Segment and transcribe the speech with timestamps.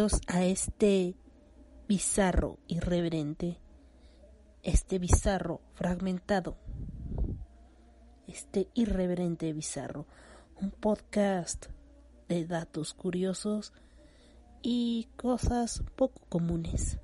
[0.00, 1.14] A este
[1.86, 3.58] bizarro irreverente,
[4.62, 6.56] este bizarro fragmentado,
[8.26, 10.06] este irreverente bizarro,
[10.58, 11.66] un podcast
[12.30, 13.74] de datos curiosos
[14.62, 16.98] y cosas poco comunes.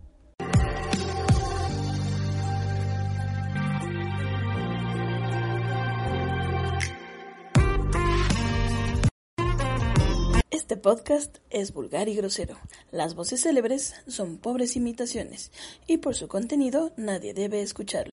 [10.56, 12.56] Este podcast es vulgar y grosero.
[12.90, 15.52] Las voces célebres son pobres imitaciones
[15.86, 18.10] y por su contenido nadie debe escucharlo.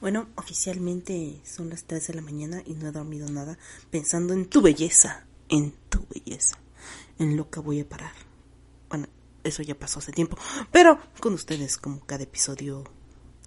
[0.00, 3.58] Bueno, oficialmente son las 3 de la mañana y no he dormido nada
[3.92, 6.58] pensando en tu belleza, en tu belleza,
[7.20, 8.12] en lo que voy a parar.
[8.88, 9.06] Bueno,
[9.44, 10.36] eso ya pasó hace tiempo,
[10.72, 12.82] pero con ustedes como cada episodio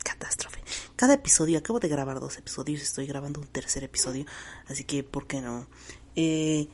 [0.06, 0.64] catástrofe.
[0.96, 4.26] Cada episodio, acabo de grabar dos episodios, estoy grabando un tercer episodio,
[4.68, 5.68] así que ¿por qué no?
[6.16, 6.70] Eh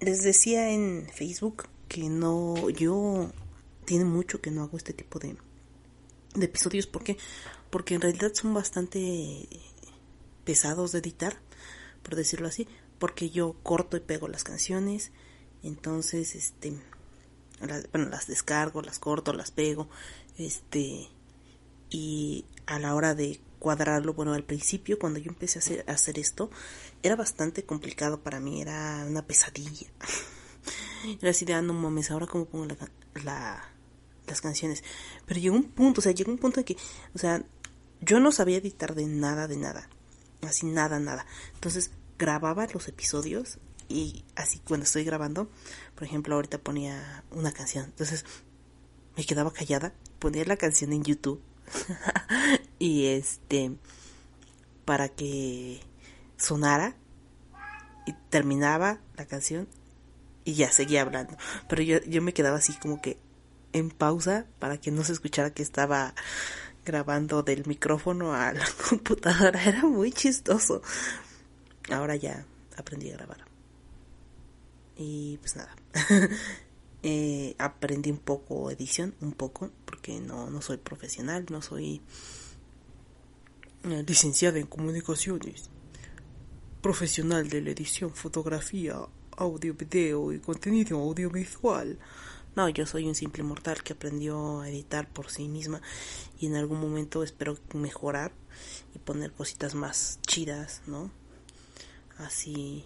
[0.00, 3.30] les decía en Facebook que no, yo
[3.84, 5.36] tiene mucho que no hago este tipo de,
[6.34, 6.86] de episodios.
[6.86, 7.16] Porque
[7.70, 9.48] porque en realidad son bastante
[10.44, 11.38] pesados de editar,
[12.02, 12.66] por decirlo así,
[12.98, 15.12] porque yo corto y pego las canciones,
[15.62, 16.80] entonces este
[17.60, 19.88] las, bueno, las descargo, las corto, las pego,
[20.38, 21.08] este
[21.90, 26.50] y a la hora de cuadrarlo, bueno, al principio cuando yo empecé a hacer, esto,
[27.02, 29.88] era bastante complicado para mí, era una pesadilla.
[31.20, 32.66] era así de, ah, no mames, ahora cómo pongo
[33.24, 33.68] la,
[34.26, 34.82] las canciones.
[35.26, 36.76] Pero llegó un punto, o sea, llegó un punto en que,
[37.14, 37.44] o sea,
[38.00, 39.88] yo no sabía editar de nada, de nada.
[40.42, 41.26] Así, nada, nada.
[41.54, 43.58] Entonces, grababa los episodios
[43.88, 45.50] y así cuando estoy grabando,
[45.94, 47.86] por ejemplo, ahorita ponía una canción.
[47.86, 48.24] Entonces,
[49.16, 51.42] me quedaba callada, ponía la canción en YouTube
[52.78, 53.72] y este
[54.84, 55.80] para que
[56.36, 56.96] sonara
[58.06, 59.68] y terminaba la canción
[60.44, 61.36] y ya seguía hablando.
[61.68, 63.18] Pero yo, yo me quedaba así como que
[63.72, 66.14] en pausa para que no se escuchara que estaba
[66.86, 69.62] grabando del micrófono a la computadora.
[69.62, 70.80] Era muy chistoso.
[71.90, 72.46] Ahora ya
[72.76, 73.44] aprendí a grabar.
[74.96, 75.74] Y pues nada.
[77.04, 82.02] Eh, aprendí un poco edición, un poco, porque no, no soy profesional, no soy
[83.84, 85.70] licenciada en comunicaciones,
[86.82, 88.96] profesional de la edición, fotografía,
[89.36, 91.98] audio, video y contenido audiovisual.
[92.56, 95.80] No, yo soy un simple mortal que aprendió a editar por sí misma
[96.40, 98.32] y en algún momento espero mejorar
[98.94, 101.10] y poner cositas más chidas, ¿no?
[102.18, 102.84] Así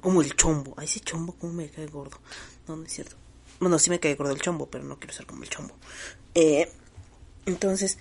[0.00, 0.74] como el chombo.
[0.76, 2.18] A ese chombo como me cae gordo.
[2.68, 3.16] No, no es cierto.
[3.58, 5.74] Bueno, sí me cae gordo el chombo, pero no quiero ser como el chombo.
[6.34, 6.70] Eh,
[7.46, 7.96] entonces,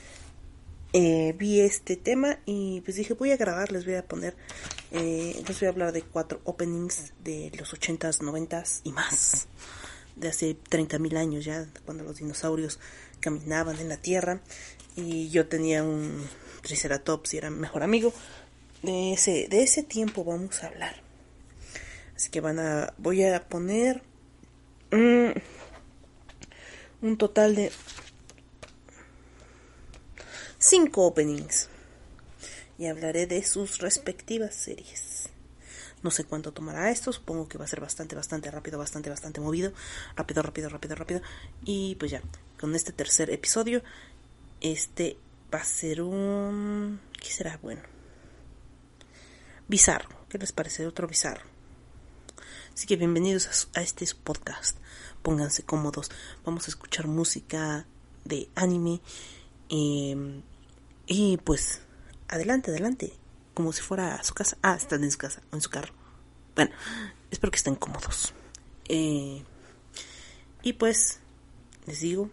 [0.97, 4.35] eh, vi este tema y pues dije, voy a grabar, les voy a poner,
[4.91, 9.47] eh, les voy a hablar de cuatro openings de los 80s, 90s y más.
[10.16, 12.79] De hace 30.000 años ya, cuando los dinosaurios
[13.19, 14.39] caminaban en la Tierra
[14.95, 16.25] y yo tenía un
[16.61, 18.13] Triceratops y era mi mejor amigo.
[18.81, 20.95] De ese, de ese tiempo vamos a hablar.
[22.16, 24.01] Así que van a, voy a poner
[24.95, 25.31] Mm.
[27.01, 27.72] un total de
[30.68, 31.70] cinco openings
[32.80, 35.30] y hablaré de sus respectivas series.
[36.02, 39.42] No sé cuánto tomará esto, supongo que va a ser bastante, bastante rápido, bastante, bastante
[39.42, 39.74] movido.
[40.16, 41.22] Rápido, rápido, rápido, rápido.
[41.64, 42.24] Y pues ya,
[42.59, 43.84] con este tercer episodio,
[44.59, 45.18] este
[45.54, 47.00] va a ser un...
[47.22, 47.60] ¿Qué será?
[47.62, 47.81] Bueno.
[49.68, 50.10] Bizarro.
[50.30, 50.88] ¿Qué les parece?
[50.88, 51.45] Otro bizarro.
[52.74, 54.78] Así que bienvenidos a, este podcast.
[55.22, 56.10] Pónganse cómodos.
[56.44, 57.86] Vamos a escuchar música
[58.25, 59.01] de anime.
[59.69, 60.42] Em,
[61.07, 61.81] y pues,
[62.28, 63.13] adelante, adelante.
[63.54, 64.57] Como si fuera a su casa.
[64.62, 65.94] Ah, están en su casa o en su carro.
[66.56, 66.72] Bueno,
[67.31, 68.34] espero que estén cómodos.
[68.90, 69.44] Eh,
[70.62, 71.19] y pues,
[71.86, 72.30] les digo,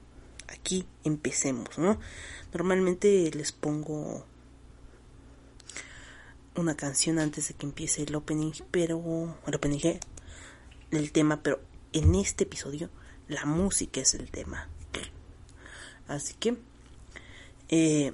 [0.48, 1.98] aquí empecemos, ¿no?
[2.52, 4.26] Normalmente les pongo
[6.54, 9.98] una canción antes de que empiece el opening, pero el opening,
[10.90, 11.60] el tema, pero
[11.92, 12.90] en este episodio
[13.28, 14.68] la música es el tema.
[16.08, 16.58] Así que,
[17.68, 18.12] eh,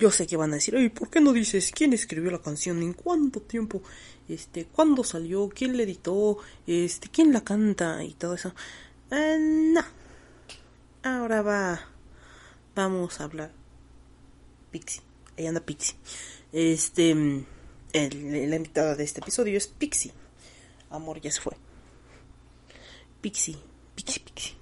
[0.00, 2.82] yo sé que van a decir, ¿y ¿por qué no dices quién escribió la canción?
[2.82, 3.82] ¿En cuánto tiempo?
[4.28, 5.50] Este, ¿cuándo salió?
[5.50, 6.38] ¿Quién la editó?
[6.66, 8.02] Este, ¿quién la canta?
[8.02, 8.54] Y todo eso.
[9.10, 9.84] Eh, no.
[11.02, 11.80] Ahora va.
[12.74, 13.52] Vamos a hablar.
[14.70, 15.02] Pixie.
[15.36, 15.96] Ahí anda Pixie.
[16.50, 17.10] Este.
[17.10, 20.12] El, la invitada de este episodio es Pixie.
[20.88, 21.56] Amor ya se fue.
[23.20, 23.58] Pixie.
[23.94, 24.56] Pixie, Pixie.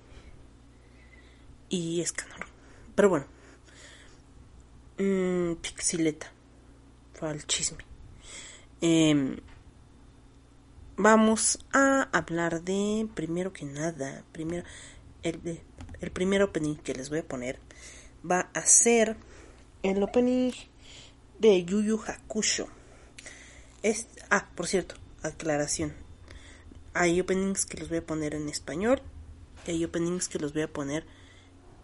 [1.68, 2.46] Y Escanor.
[2.96, 3.37] Pero bueno.
[4.98, 6.32] Mmm, Pixileta.
[7.14, 7.84] Fue al chisme.
[8.80, 9.40] Eh,
[10.96, 14.64] vamos a hablar de, primero que nada, primero,
[15.22, 15.60] el,
[16.00, 17.60] el primer opening que les voy a poner
[18.28, 19.16] va a ser
[19.84, 20.52] el opening
[21.38, 22.66] de Yu Yu Hakusho.
[23.84, 25.94] Es, ah, por cierto, aclaración.
[26.94, 29.00] Hay openings que los voy a poner en español
[29.64, 31.06] y hay openings que los voy a poner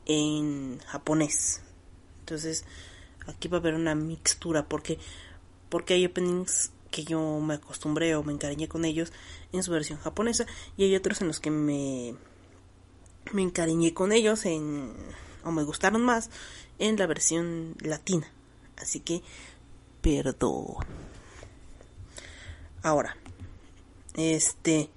[0.07, 1.63] en japonés.
[2.21, 2.65] Entonces,
[3.27, 4.99] aquí va a haber una mixtura porque
[5.69, 9.13] porque hay openings que yo me acostumbré o me encariñé con ellos
[9.53, 12.15] en su versión japonesa y hay otros en los que me
[13.33, 14.93] me encariñé con ellos en
[15.45, 16.31] o me gustaron más
[16.79, 18.27] en la versión latina.
[18.77, 19.23] Así que
[20.01, 20.77] perdón.
[22.83, 23.17] Ahora,
[24.15, 24.91] este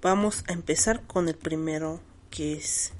[0.00, 2.00] vamos a empezar con el primero
[2.30, 2.92] que es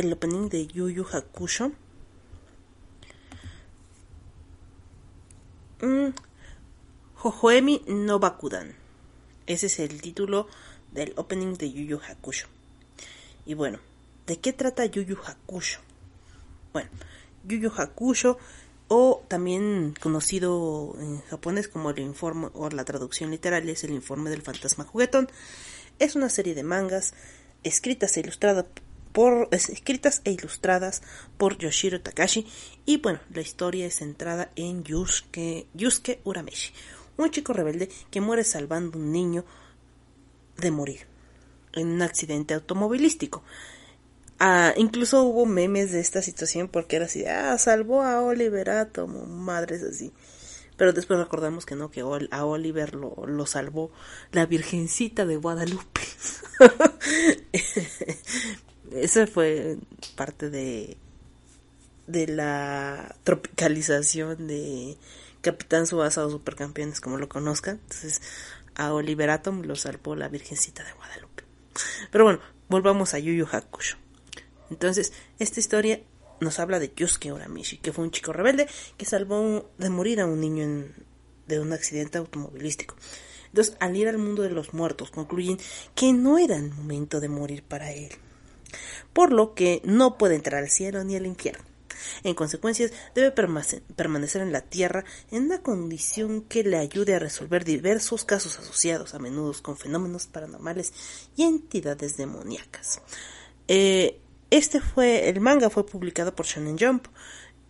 [0.00, 1.72] el opening de Yu Yu Hakusho.
[5.82, 6.10] Mm,
[7.86, 8.74] no Bakudan.
[9.46, 10.48] Ese es el título
[10.92, 12.48] del opening de Yu Yu Hakusho.
[13.46, 13.78] Y bueno,
[14.26, 15.80] ¿de qué trata Yu Yu Hakusho?
[16.72, 16.90] Bueno,
[17.44, 18.38] Yu Yu Hakusho
[18.88, 24.30] o también conocido en japonés como el informe o la traducción literal es el informe
[24.30, 25.28] del fantasma juguetón.
[25.98, 27.14] Es una serie de mangas
[27.62, 28.64] escritas e ilustradas
[29.12, 31.02] por escritas e ilustradas
[31.36, 32.46] por Yoshiro Takashi
[32.86, 36.72] y bueno, la historia es centrada en Yusuke, Yusuke Urameshi,
[37.16, 39.44] un chico rebelde que muere salvando un niño
[40.58, 41.06] de morir
[41.72, 43.42] en un accidente automovilístico.
[44.38, 49.28] Ah, incluso hubo memes de esta situación porque era así, ah, salvó a Oliver Atom,
[49.28, 50.12] madres así.
[50.78, 53.92] Pero después recordamos que no, que a Oliver lo, lo salvó
[54.32, 56.00] la Virgencita de Guadalupe.
[58.92, 59.78] Esa fue
[60.16, 60.96] parte de,
[62.06, 64.96] de la tropicalización de
[65.40, 67.80] Capitán Subasa o Supercampeones, como lo conozcan.
[67.82, 68.20] Entonces,
[68.74, 71.44] a Oliver Atom lo salvó la Virgencita de Guadalupe.
[72.10, 73.96] Pero bueno, volvamos a Yu Yu Hakusho.
[74.70, 76.00] Entonces, esta historia
[76.40, 78.66] nos habla de Yusuke Uramishi, que fue un chico rebelde
[78.96, 80.94] que salvó de morir a un niño en,
[81.46, 82.96] de un accidente automovilístico.
[83.48, 85.58] Entonces, al ir al mundo de los muertos, concluyen
[85.94, 88.12] que no era el momento de morir para él,
[89.12, 91.64] por lo que no puede entrar al cielo ni al infierno.
[92.22, 97.64] En consecuencia, debe permanecer en la Tierra en una condición que le ayude a resolver
[97.64, 100.92] diversos casos asociados a menudo con fenómenos paranormales
[101.36, 103.02] y entidades demoníacas.
[103.68, 104.20] Eh,
[104.50, 107.06] este fue, el manga fue publicado por Shonen Jump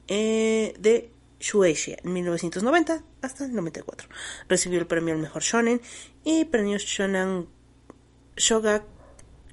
[0.08, 4.08] eh, de Shueisha en 1990 hasta el 94.
[4.48, 5.80] Recibió el premio al mejor shonen
[6.24, 7.48] y premio Shonen
[8.36, 8.84] Shoga,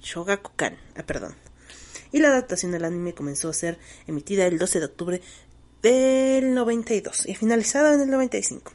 [0.01, 1.46] Shogakukan, ah, perdón.
[2.17, 3.77] Y la adaptación del anime comenzó a ser
[4.07, 5.21] emitida el 12 de octubre
[5.83, 8.71] del 92 y finalizada en el 95.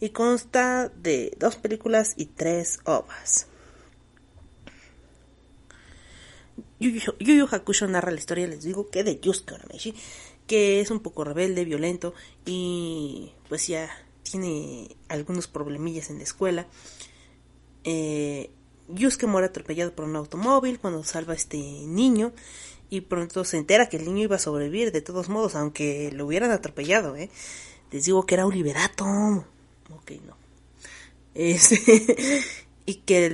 [0.00, 3.48] Y consta de dos películas y tres ovas.
[6.78, 9.94] Yu Yu Hakusho narra la historia, les digo, que de Yusuke Urameshi,
[10.46, 12.14] que es un poco rebelde, violento
[12.46, 13.90] y pues ya
[14.22, 16.66] tiene algunos problemillas en la escuela.
[17.84, 18.48] Eh,
[18.94, 22.32] Yusuke muere atropellado por un automóvil cuando salva a este niño
[22.90, 26.26] y pronto se entera que el niño iba a sobrevivir de todos modos, aunque lo
[26.26, 27.30] hubieran atropellado, ¿eh?
[27.92, 29.04] Les digo que era un liberato.
[29.90, 30.36] Ok, no.
[31.34, 32.42] Este,
[32.86, 33.26] y que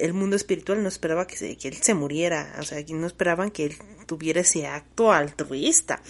[0.00, 3.50] el, mundo espiritual no esperaba que, que él se muriera, o sea, que no esperaban
[3.50, 6.02] que él tuviera ese acto altruista.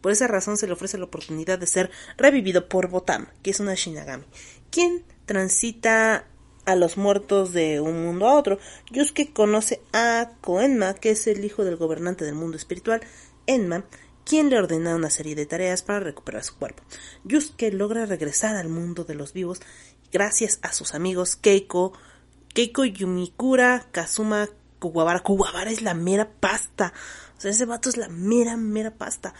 [0.00, 3.60] Por esa razón se le ofrece la oportunidad de ser revivido por Botam, que es
[3.60, 4.24] una Shinagami,
[4.70, 6.26] quien transita
[6.70, 8.58] a los muertos de un mundo a otro.
[8.90, 13.00] Yusuke conoce a Koenma, que es el hijo del gobernante del mundo espiritual,
[13.46, 13.84] Enma,
[14.24, 16.82] quien le ordena una serie de tareas para recuperar su cuerpo.
[17.24, 19.60] Yusuke logra regresar al mundo de los vivos
[20.12, 21.92] gracias a sus amigos Keiko,
[22.54, 24.48] Keiko Yumikura, Kazuma
[24.78, 25.20] Kuwabara.
[25.20, 26.92] Kuwabara es la mera pasta.
[27.36, 29.34] O sea, ese vato es la mera, mera pasta.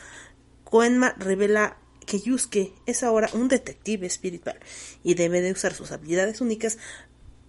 [0.65, 4.59] Koenma revela que Yusuke es ahora un detective espiritual
[5.05, 6.79] y debe de usar sus habilidades únicas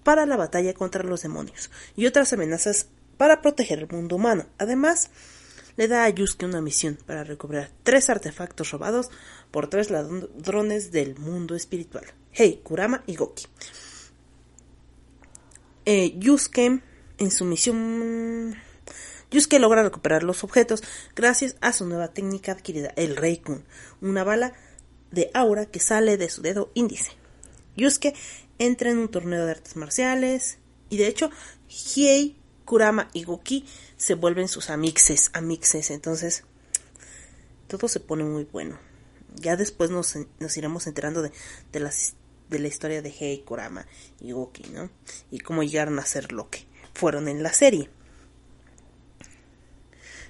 [0.03, 4.45] para la batalla contra los demonios y otras amenazas para proteger el mundo humano.
[4.57, 5.09] Además,
[5.77, 9.09] le da a Yusuke una misión para recuperar tres artefactos robados
[9.51, 13.45] por tres ladrones del mundo espiritual, Hei, Kurama y Goki.
[15.85, 16.81] Eh, Yusuke,
[17.17, 18.55] en su misión,
[19.31, 20.83] Yusuke logra recuperar los objetos
[21.15, 23.63] gracias a su nueva técnica adquirida, el Reikun,
[24.01, 24.53] una bala
[25.11, 27.11] de aura que sale de su dedo índice.
[27.75, 28.13] Yusuke
[28.61, 31.31] entra en un torneo de artes marciales y de hecho
[31.67, 33.65] Hiei, Kurama y Goki
[33.97, 36.43] se vuelven sus amixes, amixes, entonces
[37.67, 38.77] todo se pone muy bueno.
[39.35, 40.15] Ya después nos,
[40.57, 41.29] iremos enterando de
[41.79, 43.87] la historia de Hei, Kurama
[44.19, 44.89] y Goki, ¿no?
[45.31, 47.89] Y cómo llegaron a ser lo que fueron en la serie.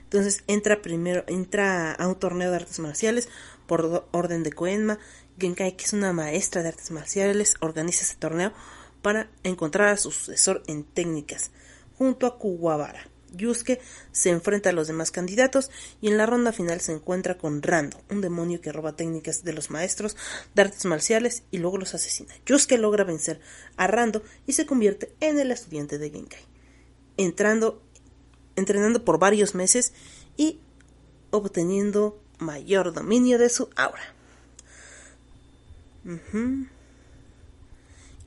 [0.04, 3.28] Entonces entra primero, entra a un torneo de artes marciales
[3.66, 5.00] por orden de Koenma.
[5.40, 8.54] Genkai, que es una maestra de artes marciales, organiza ese torneo
[9.02, 11.52] para encontrar a su sucesor en técnicas,
[11.98, 13.08] junto a Kuwabara.
[13.34, 13.80] Yusuke
[14.12, 15.72] se enfrenta a los demás candidatos
[16.02, 19.54] y en la ronda final se encuentra con Rando, un demonio que roba técnicas de
[19.54, 20.18] los maestros
[20.54, 22.34] de artes marciales y luego los asesina.
[22.46, 23.40] Yusuke logra vencer
[23.78, 26.44] a Rando y se convierte en el estudiante de Genkai,
[27.18, 27.82] entrando,
[28.56, 29.94] entrenando por varios meses
[30.36, 30.60] y
[31.32, 34.16] obteniendo mayor dominio de su aura.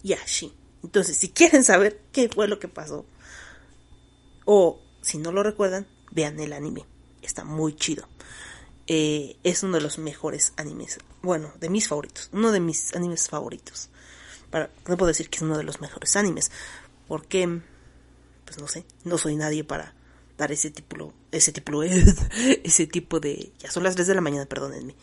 [0.02, 0.52] Y así.
[0.82, 3.06] Entonces, si quieren saber qué fue lo que pasó,
[4.44, 6.84] o si no lo recuerdan, vean el anime.
[7.22, 8.06] Está muy chido.
[8.86, 10.98] Eh, es uno de los mejores animes.
[11.22, 12.28] Bueno, de mis favoritos.
[12.32, 13.88] Uno de mis animes favoritos.
[14.50, 16.50] Para, no puedo decir que es uno de los mejores animes.
[17.08, 17.60] Porque,
[18.44, 19.94] pues no sé, no soy nadie para
[20.36, 21.82] dar ese tipo, ese tipo,
[22.64, 24.96] ese tipo de, ya son las 3 de la mañana, perdónenme,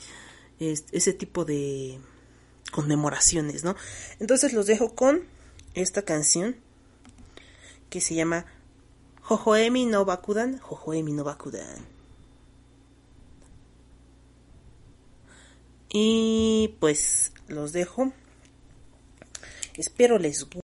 [0.60, 2.00] ese tipo de
[2.72, 3.76] conmemoraciones, ¿no?
[4.20, 5.24] Entonces los dejo con
[5.74, 6.56] esta canción
[7.90, 8.46] que se llama
[9.22, 11.86] Jojoemi no Bakudan, Jojoemi no Bakudan.
[15.90, 18.14] Y pues los dejo.
[19.76, 20.61] Espero les guste.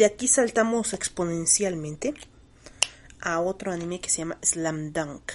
[0.00, 2.14] De aquí saltamos exponencialmente
[3.20, 5.32] a otro anime que se llama Slam Dunk,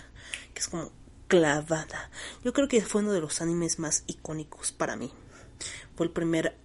[0.56, 0.92] que es como
[1.28, 2.10] clavada.
[2.44, 5.14] Yo creo que fue uno de los animes más icónicos para mí.
[5.96, 6.58] Fue el primer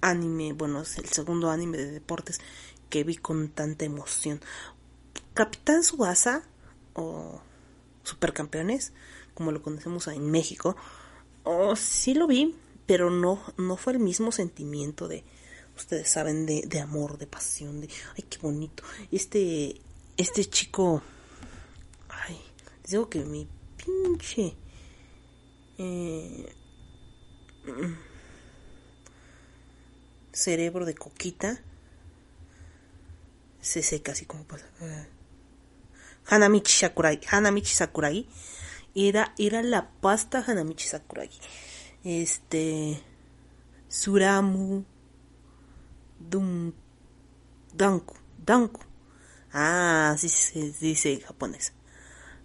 [0.00, 2.40] anime, bueno, es el segundo anime de deportes
[2.88, 4.40] que vi con tanta emoción.
[5.34, 6.44] Capitán Subasa
[6.94, 7.42] o
[8.04, 8.94] Supercampeones,
[9.34, 10.78] como lo conocemos en México,
[11.44, 15.26] oh, sí lo vi, pero no, no fue el mismo sentimiento de,
[15.76, 18.82] ustedes saben, de, de amor, de pasión, de, ay, qué bonito.
[19.10, 19.80] Este,
[20.16, 21.02] este chico,
[22.08, 22.40] ay,
[22.82, 24.56] les digo que mi pinche,
[25.78, 26.52] eh,
[30.32, 31.60] cerebro de coquita
[33.60, 34.66] se seca así como pasa.
[36.26, 38.28] Hanamichi Sakuragi, Hanamichi Sakuragi
[38.94, 41.38] era, era la pasta Hanamichi Sakuragi.
[42.04, 43.02] Este
[43.88, 44.84] Suramu
[46.18, 46.74] Dun
[47.74, 48.80] Danku, Danku.
[49.52, 51.72] Ah, sí se dice en japonés.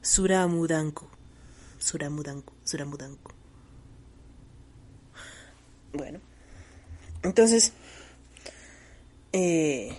[0.02, 1.08] Suramu Danku.
[1.78, 3.32] Suramu Danku, Suramu Danku.
[5.94, 6.20] Bueno.
[7.24, 7.74] Entonces,
[9.34, 9.96] eh,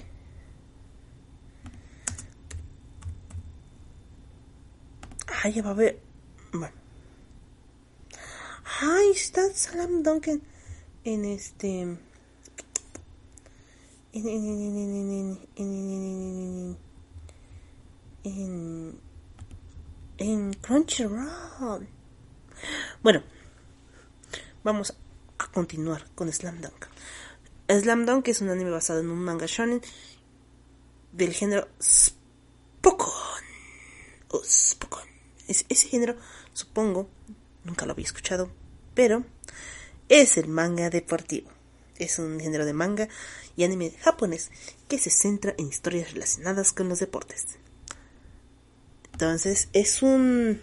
[5.29, 6.01] ah, ya va a ver.
[6.53, 6.75] Bueno.
[8.81, 10.43] Ay, está Salam Duncan
[11.05, 11.99] en este.
[14.15, 15.39] En,
[20.19, 21.89] en, Crunchyroll.
[23.03, 23.23] Bueno,
[24.63, 24.95] vamos
[25.39, 26.89] a continuar con Slam Dunk.
[27.71, 29.81] Slam Dunk es un anime basado en un manga shonen
[31.13, 33.09] del género Spokon.
[34.29, 35.09] O Spokon.
[35.49, 36.17] Es, ese género,
[36.53, 37.09] supongo,
[37.65, 38.53] nunca lo había escuchado,
[38.95, 39.25] pero
[40.11, 41.52] es el manga deportivo.
[42.03, 43.09] Es un género de manga
[43.57, 44.51] y anime japonés
[44.89, 47.47] que se centra en historias relacionadas con los deportes.
[49.13, 50.61] Entonces, es un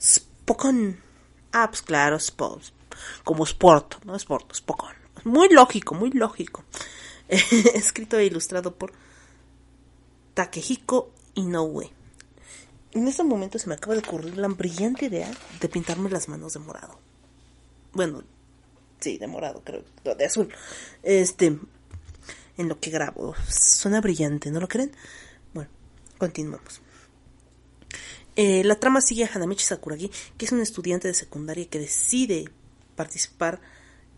[0.00, 1.00] Spokon.
[1.52, 2.64] Ah, pues claro, sport.
[3.22, 4.16] Como sport, ¿no?
[4.16, 4.94] Sport, Spokon.
[5.22, 6.64] Muy lógico, muy lógico.
[7.28, 8.92] Escrito e ilustrado por
[10.34, 11.92] Takehiko Inoue.
[12.90, 16.54] En este momento se me acaba de ocurrir la brillante idea de pintarme las manos
[16.54, 16.98] de morado.
[17.92, 18.24] Bueno,
[19.04, 20.48] sí, de morado, creo, de azul.
[21.02, 21.58] Este,
[22.56, 23.34] en lo que grabo.
[23.48, 24.92] Suena brillante, ¿no lo creen?
[25.52, 25.70] Bueno,
[26.18, 26.80] continuamos.
[28.36, 32.48] Eh, la trama sigue a Hanamichi Sakuragi, que es un estudiante de secundaria que decide
[32.96, 33.60] participar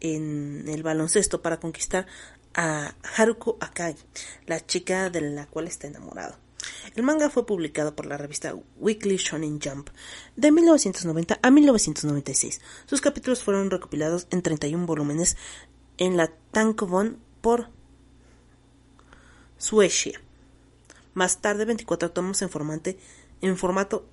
[0.00, 2.06] en el baloncesto para conquistar
[2.54, 4.02] a Haruko Akagi,
[4.46, 6.45] la chica de la cual está enamorado.
[6.94, 9.90] El manga fue publicado por la revista Weekly Shonen Jump
[10.36, 12.60] de 1990 a 1996.
[12.86, 15.36] Sus capítulos fueron recopilados en 31 volúmenes
[15.98, 17.68] en la Tankobon por
[19.58, 20.20] Suecia.
[21.14, 22.98] Más tarde, 24 tomos en, formante,
[23.40, 24.06] en formato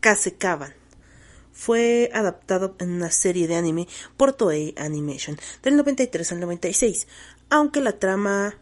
[0.00, 0.74] Kasekaban
[1.56, 7.08] fue adaptado en una serie de anime por Toei Animation del 93 al 96,
[7.48, 8.58] aunque la trama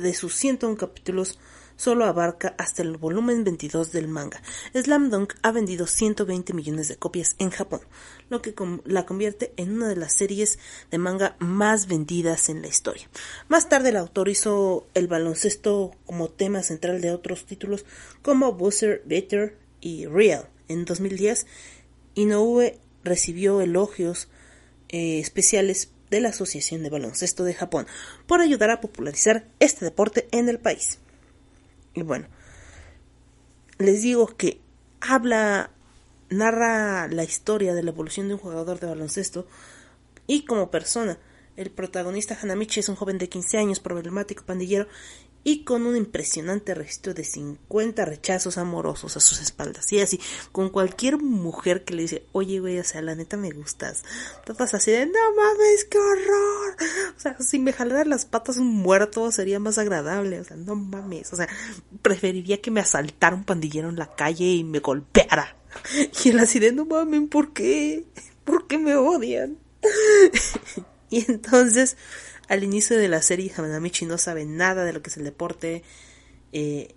[0.00, 1.38] de sus 101 capítulos
[1.76, 4.42] solo abarca hasta el volumen 22 del manga.
[4.74, 7.80] Slam Dunk ha vendido 120 millones de copias en Japón,
[8.28, 10.58] lo que la convierte en una de las series
[10.90, 13.08] de manga más vendidas en la historia.
[13.48, 17.86] Más tarde el autor hizo el baloncesto como tema central de otros títulos
[18.20, 21.46] como Buzzer Better y Real en 2010,
[22.14, 24.28] Inoue recibió elogios
[24.88, 27.86] eh, especiales de la Asociación de Baloncesto de Japón
[28.26, 30.98] por ayudar a popularizar este deporte en el país.
[31.94, 32.26] Y bueno,
[33.78, 34.60] les digo que
[35.00, 35.70] habla,
[36.28, 39.46] narra la historia de la evolución de un jugador de baloncesto
[40.26, 41.18] y como persona.
[41.56, 44.86] El protagonista Hanamichi es un joven de 15 años, problemático pandillero
[45.42, 49.90] y con un impresionante registro de 50 rechazos amorosos a sus espaldas.
[49.92, 50.20] Y así,
[50.52, 54.02] con cualquier mujer que le dice, oye, güey, o sea, la neta me gustas.
[54.44, 56.76] Todas así de, no mames, qué horror.
[57.16, 60.40] O sea, si me jalara las patas un muerto sería más agradable.
[60.40, 61.32] O sea, no mames.
[61.32, 61.48] O sea,
[62.02, 65.56] preferiría que me asaltara un pandillero en la calle y me golpeara.
[66.24, 68.04] Y él así de, no mames, ¿por qué?
[68.44, 69.56] ¿Por qué me odian?
[71.10, 71.96] y entonces
[72.50, 75.84] al inicio de la serie, Hanamichi no sabe nada de lo que es el deporte
[76.52, 76.96] eh,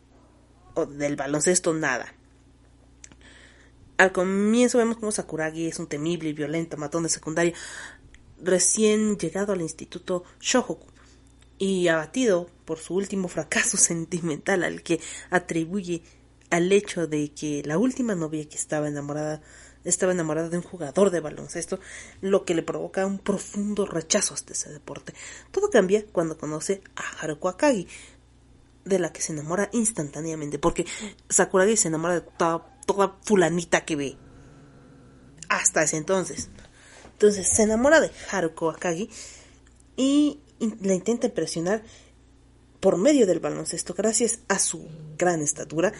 [0.73, 2.11] o del baloncesto, nada.
[3.97, 7.53] Al comienzo vemos como Sakuragi es un temible y violento matón de secundaria
[8.41, 10.87] recién llegado al instituto Shohoku
[11.59, 16.01] y abatido por su último fracaso sentimental al que atribuye
[16.49, 19.43] al hecho de que la última novia que estaba enamorada
[19.83, 21.79] estaba enamorada de un jugador de baloncesto,
[22.21, 25.13] lo que le provoca un profundo rechazo hasta ese deporte.
[25.51, 27.87] Todo cambia cuando conoce a Haruko Akagi,
[28.85, 30.85] de la que se enamora instantáneamente, porque
[31.29, 34.17] Sakuragi se enamora de toda, toda fulanita que ve.
[35.49, 36.49] Hasta ese entonces.
[37.13, 39.09] Entonces se enamora de Haruko Akagi
[39.95, 40.39] y
[40.81, 41.83] la intenta impresionar
[42.83, 44.85] por medio del baloncesto gracias a su
[45.17, 45.93] gran estatura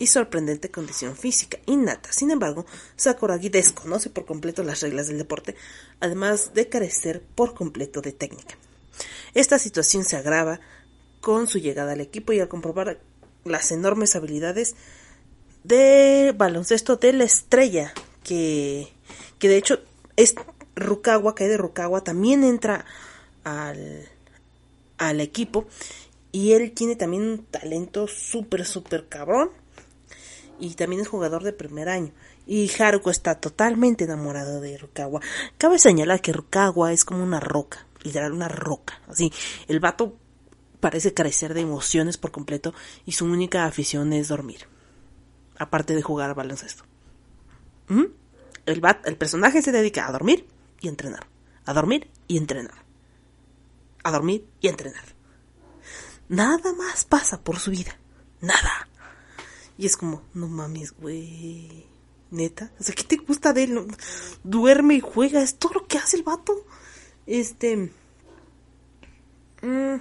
[0.00, 2.12] y sorprendente condición física innata.
[2.12, 2.66] Sin embargo,
[2.96, 5.54] Sakuragi desconoce por completo las reglas del deporte,
[6.00, 8.56] además de carecer por completo de técnica.
[9.34, 10.58] Esta situación se agrava
[11.20, 12.98] con su llegada al equipo y al comprobar
[13.44, 14.74] las enormes habilidades
[15.62, 17.94] de baloncesto de la estrella,
[18.24, 18.88] que,
[19.38, 19.78] que de hecho
[20.16, 20.34] es
[20.74, 22.86] Rukawa, que de Rukawa también entra
[23.44, 24.08] al,
[24.98, 25.66] al equipo
[26.34, 29.50] y él tiene también un talento súper, súper cabrón
[30.58, 32.12] y también es jugador de primer año.
[32.44, 35.20] Y Haruko está totalmente enamorado de Rukawa.
[35.58, 39.00] Cabe señalar que Rukawa es como una roca, literal una roca.
[39.06, 39.32] Así,
[39.68, 40.16] el vato
[40.80, 42.74] parece carecer de emociones por completo
[43.06, 44.66] y su única afición es dormir.
[45.56, 46.82] Aparte de jugar al baloncesto.
[47.86, 48.06] ¿Mm?
[48.66, 50.48] El, el personaje se dedica a dormir
[50.80, 51.28] y entrenar.
[51.64, 52.84] A dormir y entrenar.
[54.02, 55.13] A dormir y entrenar.
[56.28, 57.98] Nada más pasa por su vida.
[58.40, 58.88] Nada.
[59.76, 61.86] Y es como, no mames, güey.
[62.30, 62.72] Neta.
[62.80, 63.86] O sea, ¿qué te gusta de él?
[64.42, 65.42] Duerme y juega.
[65.42, 66.64] Es todo lo que hace el vato.
[67.26, 67.92] Este.
[69.62, 69.96] Mm.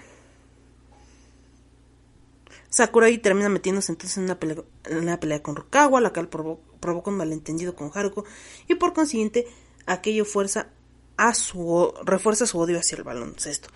[2.70, 7.12] Sakurai termina metiéndose entonces en una pelea, en una pelea con Rukawa, la cual provoca
[7.12, 8.26] un malentendido con Haruko.
[8.68, 9.46] Y por consiguiente,
[9.86, 10.70] aquello fuerza
[11.16, 13.70] a su, refuerza su odio hacia el baloncesto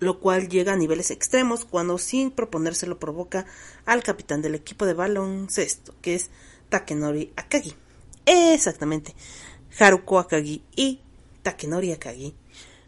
[0.00, 3.46] lo cual llega a niveles extremos cuando sin proponérselo provoca
[3.84, 6.30] al capitán del equipo de baloncesto, que es
[6.68, 7.74] Takenori Akagi.
[8.26, 9.14] Exactamente,
[9.78, 11.00] Haruko Akagi y
[11.42, 12.34] Takenori Akagi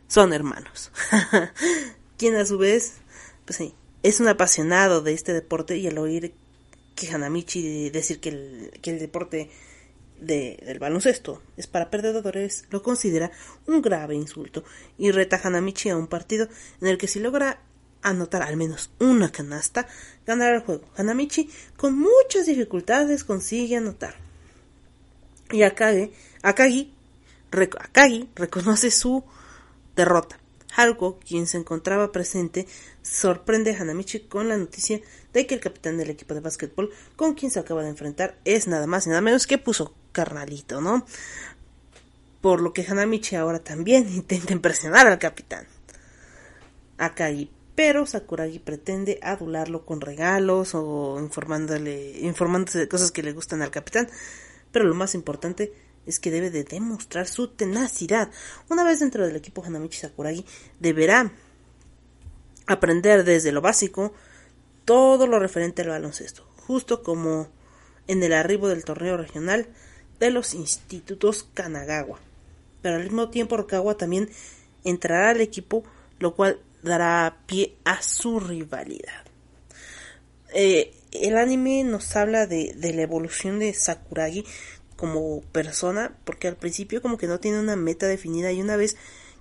[0.06, 0.90] son hermanos.
[2.18, 2.94] Quien a su vez,
[3.44, 6.34] pues sí, es un apasionado de este deporte y al oír
[6.94, 9.50] que Hanamichi decir que el, que el deporte
[10.20, 13.30] del baloncesto es para perdedores, lo considera
[13.66, 14.64] un grave insulto
[14.98, 16.48] y reta Hanamichi a un partido
[16.80, 17.60] en el que si logra
[18.02, 19.86] anotar al menos una canasta,
[20.26, 20.84] ganará el juego.
[20.96, 24.14] Hanamichi con muchas dificultades consigue anotar.
[25.50, 26.92] Y Akagi, Akagi,
[27.50, 29.24] Akagi reconoce su
[29.96, 30.38] derrota.
[30.76, 32.66] Haruko, quien se encontraba presente,
[33.02, 35.00] sorprende a Hanamichi con la noticia
[35.32, 38.68] de que el capitán del equipo de básquetbol con quien se acaba de enfrentar es
[38.68, 41.06] nada más y nada menos que puso carnalito, ¿no?
[42.42, 45.66] Por lo que Hanamichi ahora también intenta impresionar al capitán.
[46.98, 53.62] Akagi, pero Sakuragi pretende adularlo con regalos o informándole, informándose de cosas que le gustan
[53.62, 54.10] al capitán.
[54.72, 55.72] Pero lo más importante
[56.04, 58.30] es que debe de demostrar su tenacidad.
[58.68, 60.44] Una vez dentro del equipo Hanamichi Sakuragi
[60.80, 61.32] deberá
[62.66, 64.12] aprender desde lo básico
[64.84, 67.48] todo lo referente al baloncesto, justo como
[68.06, 69.66] en el arribo del torneo regional
[70.20, 72.20] de los institutos Kanagawa.
[72.82, 74.30] Pero al mismo tiempo Rokawa también
[74.84, 75.82] entrará al equipo,
[76.18, 79.24] lo cual dará pie a su rivalidad.
[80.54, 84.44] Eh, el anime nos habla de, de la evolución de Sakuragi
[84.96, 88.96] como persona, porque al principio como que no tiene una meta definida y una vez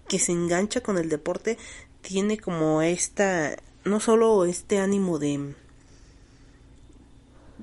[0.08, 1.58] que se engancha con el deporte,
[2.02, 5.54] tiene como esta, no solo este ánimo de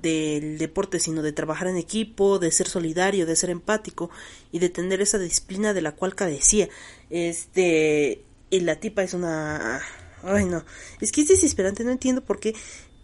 [0.00, 4.10] del deporte, sino de trabajar en equipo, de ser solidario, de ser empático
[4.52, 6.68] y de tener esa disciplina de la cual carecía.
[7.10, 9.80] Este, y la tipa es una,
[10.22, 10.64] ay no,
[11.00, 12.54] es que es desesperante, no entiendo por qué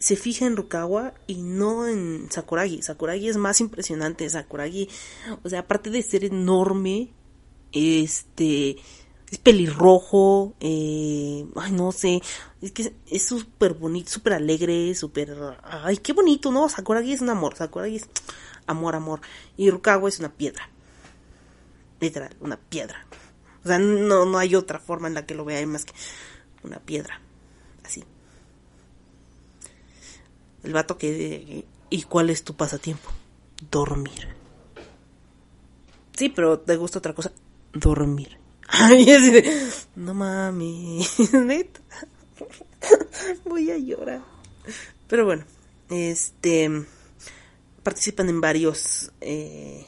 [0.02, 2.82] se fija en Rukawa y no en Sakuragi.
[2.82, 4.28] Sakuragi es más impresionante.
[4.28, 4.88] Sakuragi,
[5.44, 7.10] o sea, aparte de ser enorme,
[7.70, 8.76] este,
[9.32, 12.20] es pelirrojo, eh, ay, no sé,
[12.60, 16.68] es que es súper bonito, súper alegre, súper, ay, qué bonito, ¿no?
[16.68, 18.10] Sakuragi es un amor, Sakuragi es
[18.66, 19.22] amor, amor.
[19.56, 20.68] Y Rukawa es una piedra.
[21.98, 23.06] Literal, una piedra.
[23.64, 25.94] O sea, no, no hay otra forma en la que lo vea más que
[26.62, 27.18] una piedra.
[27.84, 28.04] Así.
[30.62, 31.64] El vato que...
[31.88, 33.08] ¿Y cuál es tu pasatiempo?
[33.70, 34.28] Dormir.
[36.18, 37.32] Sí, pero te gusta otra cosa.
[37.72, 38.41] Dormir.
[38.74, 39.42] Ay, así.
[39.96, 41.32] No mames.
[41.32, 41.80] Neta.
[43.44, 44.22] Voy a llorar.
[45.08, 45.44] Pero bueno.
[45.90, 46.70] Este...
[47.82, 49.12] Participan en varios...
[49.20, 49.84] Eh,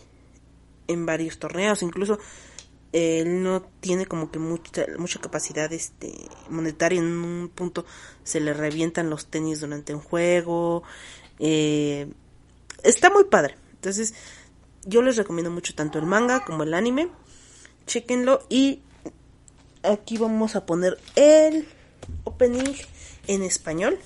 [0.86, 1.82] en varios torneos.
[1.82, 2.18] Incluso
[2.92, 6.12] él no tiene como que mucha, mucha capacidad este,
[6.50, 7.00] monetaria.
[7.00, 7.86] En un punto
[8.22, 10.82] se le revientan los tenis durante un juego.
[11.38, 12.06] Eh,
[12.82, 13.56] está muy padre.
[13.72, 14.14] Entonces,
[14.84, 17.08] yo les recomiendo mucho tanto el manga como el anime.
[17.86, 18.80] Chequenlo y
[19.82, 21.68] aquí vamos a poner el
[22.24, 22.74] opening
[23.26, 23.98] en español.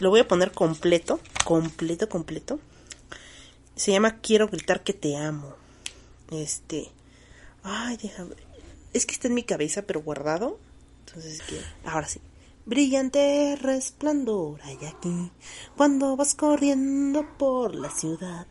[0.00, 2.58] Lo voy a poner completo, completo, completo.
[3.76, 5.54] Se llama Quiero gritar que te amo.
[6.30, 6.90] Este.
[7.62, 8.34] Ay, déjame.
[8.92, 10.58] Es que está en mi cabeza, pero guardado.
[11.06, 11.40] Entonces,
[11.84, 12.20] ahora sí.
[12.66, 15.30] Brillante resplandor hay aquí
[15.76, 18.46] cuando vas corriendo por la ciudad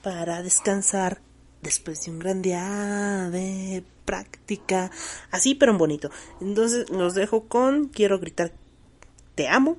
[0.00, 1.20] para descansar
[1.62, 4.90] después de un gran día de práctica.
[5.30, 6.10] Así, pero bonito.
[6.40, 8.52] Entonces, los dejo con Quiero gritar
[9.34, 9.78] te amo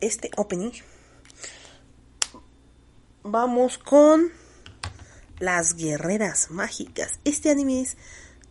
[0.00, 0.72] este opening,
[3.22, 4.30] vamos con
[5.38, 7.18] las guerreras mágicas.
[7.24, 7.96] Este anime es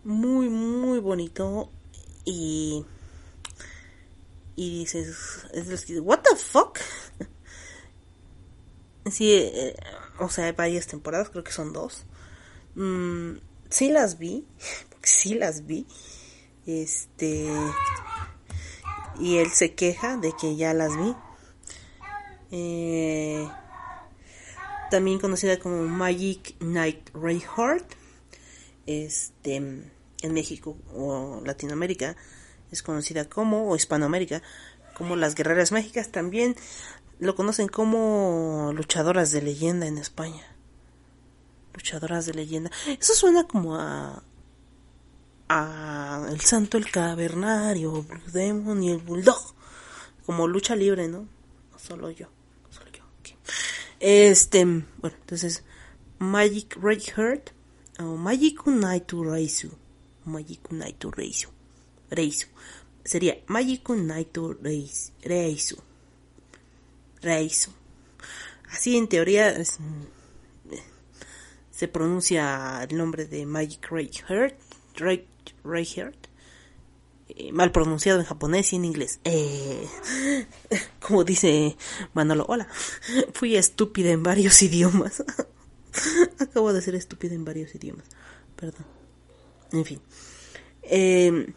[0.03, 1.71] muy, muy bonito
[2.25, 2.85] y.
[4.55, 6.77] Y dices, es ¿What the fuck?
[9.11, 9.75] sí, eh,
[10.19, 12.05] o sea, hay varias temporadas, creo que son dos.
[12.75, 13.37] Mm,
[13.69, 14.45] sí las vi,
[15.01, 15.87] sí las vi.
[16.67, 17.49] Este
[19.19, 21.15] y él se queja de que ya las vi.
[22.51, 23.47] Eh,
[24.91, 27.93] también conocida como Magic Knight Rayheart,
[28.85, 32.15] este, en México o Latinoamérica
[32.73, 34.41] es conocida como, o Hispanoamérica,
[34.95, 36.55] como las guerreras mágicas, también
[37.19, 40.43] lo conocen como luchadoras de leyenda en España.
[41.73, 42.71] Luchadoras de leyenda.
[42.99, 44.23] Eso suena como a
[46.29, 49.53] el santo el cavernario, Blue Demon y el Bulldog,
[50.25, 51.27] como lucha libre, ¿no?
[51.77, 52.27] Solo yo,
[52.69, 53.03] solo yo.
[53.99, 54.85] Este, bueno,
[55.21, 55.63] entonces
[56.19, 57.49] Magic Red Heart
[57.99, 59.71] o Magic Unaitu Reisu,
[60.25, 61.49] Magic Unaitu Reisu,
[62.09, 62.47] Reisu.
[63.03, 65.77] Sería Magic Unaitu Reisu,
[67.21, 67.71] Reisu.
[68.71, 69.53] Así en teoría
[71.71, 74.55] se pronuncia el nombre de Magic Red Heart,
[74.95, 75.21] Red
[77.29, 79.19] Eh, mal pronunciado en japonés y en inglés.
[79.23, 79.87] Eh,
[80.99, 81.77] como dice
[82.13, 82.67] Manolo, hola,
[83.33, 85.23] fui estúpida en varios idiomas.
[86.39, 88.05] Acabo de ser estúpida en varios idiomas,
[88.55, 88.85] perdón.
[89.71, 90.01] En fin.
[90.83, 91.53] Eh,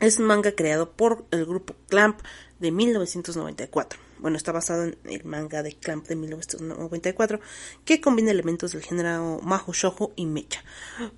[0.00, 2.20] es un manga creado por el grupo Clamp
[2.58, 4.00] de 1994.
[4.18, 7.40] Bueno, está basado en el manga de Clamp de 1994,
[7.84, 10.64] que combina elementos del género Maho Shoujo y Mecha.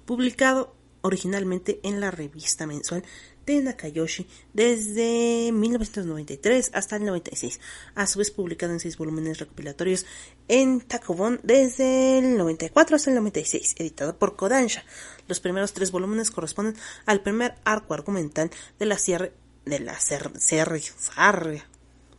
[0.04, 3.04] Publicado originalmente en la revista mensual
[3.46, 7.60] de Nakayoshi desde 1993 hasta el 96,
[7.94, 10.06] a su vez publicado en seis volúmenes recopilatorios
[10.48, 14.84] en Takobon desde el 94 hasta el 96, editado por Kodansha.
[15.28, 19.32] Los primeros tres volúmenes corresponden al primer arco argumental de la serie
[19.64, 20.30] de la serie,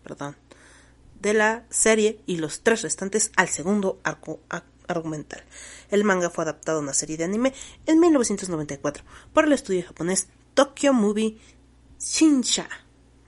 [0.04, 0.36] perdón,
[1.22, 4.40] de la serie y los tres restantes al segundo arco
[4.88, 5.44] argumental.
[5.94, 7.54] El manga fue adaptado a una serie de anime
[7.86, 11.38] en 1994 por el estudio japonés Tokyo Movie
[12.00, 12.68] Shinsha,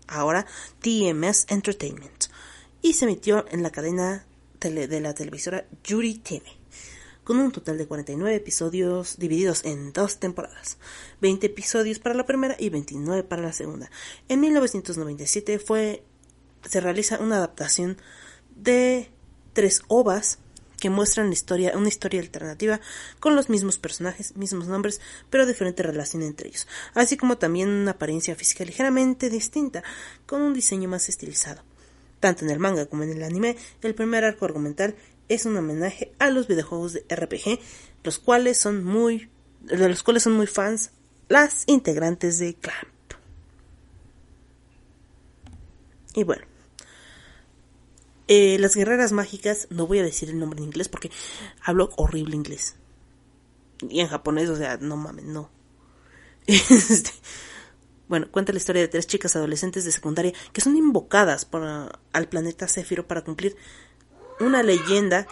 [0.08, 0.48] ahora
[0.82, 2.26] TMS Entertainment,
[2.82, 4.26] y se emitió en la cadena
[4.60, 6.42] de la televisora Yuri TV,
[7.24, 10.80] con un total de 49 episodios divididos en dos temporadas,
[11.22, 13.92] 20 episodios para la primera y 29 para la segunda.
[14.28, 16.04] En 1997 fue,
[16.68, 17.98] se realiza una adaptación
[18.56, 19.12] de
[19.54, 20.40] tres ovas
[20.86, 22.80] que muestran historia, una historia alternativa
[23.20, 27.94] con los mismos personajes, mismos nombres, pero diferente relación entre ellos, así como también una
[27.94, 29.84] apariencia física ligeramente distinta,
[30.28, 31.64] con un diseño más estilizado.
[32.20, 34.94] Tanto en el manga como en el anime, el primer arco argumental
[35.28, 37.60] es un homenaje a los videojuegos de RPG,
[38.04, 40.92] los cuales son muy, de los cuales son muy fans
[41.30, 42.94] las integrantes de Clamp.
[46.14, 46.46] Y bueno,
[48.28, 51.12] eh, las guerreras mágicas, no voy a decir el nombre en inglés porque
[51.62, 52.76] hablo horrible inglés.
[53.82, 55.50] Y en japonés, o sea, no mames, no.
[56.48, 57.12] Este,
[58.08, 62.30] bueno, cuenta la historia de tres chicas adolescentes de secundaria que son invocadas por, al
[62.30, 63.56] planeta Céfiro para cumplir
[64.40, 65.28] una leyenda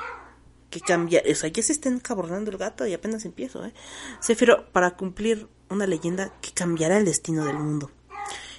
[0.69, 1.21] que cambia.
[1.29, 3.73] O sea, ya se está encabronando el gato y apenas empiezo, ¿eh?
[4.21, 7.91] Céfiro para cumplir una leyenda que cambiará el destino del mundo.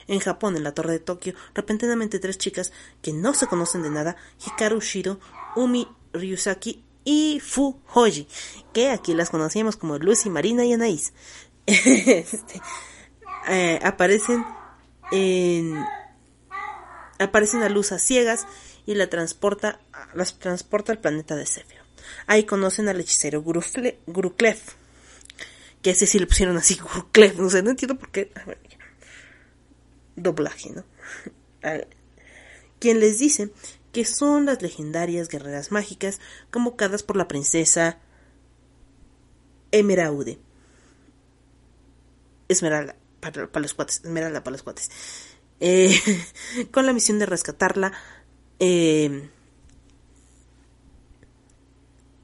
[0.09, 3.91] En Japón, en la torre de Tokio, repentinamente tres chicas que no se conocen de
[3.91, 5.19] nada, Hikaru Shiro,
[5.57, 8.27] Umi Ryusaki y Fu Hoji,
[8.73, 11.13] que aquí las conocíamos como Lucy, Marina y Anaís,
[11.67, 12.61] este,
[13.49, 14.45] eh, aparecen
[15.13, 15.85] en
[17.19, 18.47] aparecen a luz a ciegas
[18.87, 19.81] y la transporta,
[20.15, 21.79] las transporta al planeta de Zephyr.
[22.27, 24.59] Ahí conocen al hechicero Guruklev,
[25.83, 28.31] que ese sí le pusieron así Guruklev, no sé, no entiendo por qué
[30.17, 30.85] doblaje, ¿no?
[32.79, 33.51] Quien les dice
[33.93, 37.99] que son las legendarias guerreras mágicas convocadas por la princesa
[39.71, 40.39] Emeraude.
[42.49, 44.91] Esmeralda, para, los cuates, Esmeralda para los cuates.
[45.61, 45.99] Eh,
[46.71, 47.93] con la misión de rescatarla
[48.59, 49.31] eh,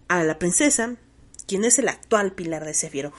[0.08, 0.96] a la princesa,
[1.46, 3.12] quien es el actual pilar de Céfiro.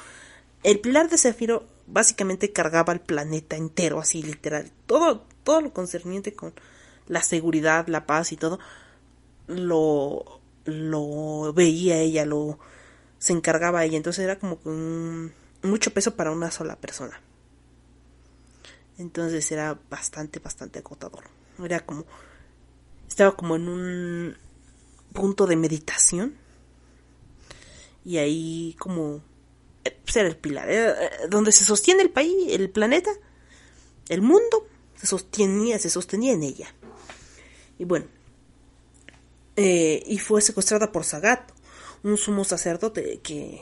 [0.63, 4.71] El pilar de Céfiro básicamente cargaba el planeta entero, así literal.
[4.85, 6.53] Todo, todo lo concerniente con
[7.07, 8.59] la seguridad, la paz y todo,
[9.47, 12.59] lo, lo veía ella, lo
[13.19, 13.97] se encargaba ella.
[13.97, 15.33] Entonces era como un,
[15.63, 17.19] mucho peso para una sola persona.
[18.97, 21.23] Entonces era bastante, bastante agotador.
[21.63, 22.05] Era como,
[23.07, 24.37] estaba como en un
[25.13, 26.35] punto de meditación.
[28.03, 29.21] Y ahí como
[30.05, 30.95] ser el pilar, eh,
[31.29, 33.11] donde se sostiene el país, el planeta,
[34.09, 36.73] el mundo, se sostenía, se sostenía en ella.
[37.79, 38.05] Y bueno,
[39.55, 41.51] eh, y fue secuestrada por Sagat,
[42.03, 43.61] un sumo sacerdote que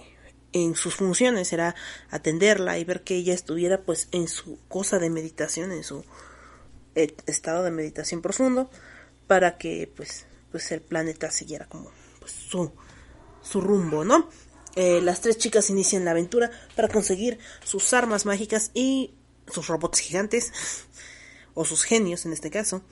[0.54, 1.76] en sus funciones era
[2.10, 6.04] atenderla y ver que ella estuviera pues en su cosa de meditación, en su
[6.96, 8.70] eh, estado de meditación profundo
[9.28, 12.72] para que pues, pues el planeta siguiera como pues, su,
[13.42, 14.30] su rumbo, ¿no?
[14.76, 19.14] Eh, las tres chicas inician la aventura para conseguir sus armas mágicas y
[19.48, 20.52] sus robots gigantes,
[21.54, 22.84] o sus genios en este caso,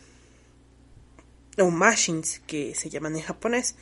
[1.57, 3.75] o machines que se llaman en japonés,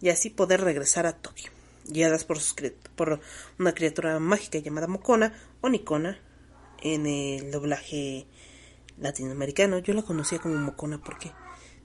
[0.00, 1.50] y así poder regresar a Tokio,
[1.86, 2.54] guiadas por, sus,
[2.96, 3.20] por
[3.58, 6.20] una criatura mágica llamada Mokona o Nikona
[6.82, 8.26] en el doblaje
[8.98, 9.78] latinoamericano.
[9.78, 11.32] Yo la conocía como Mokona porque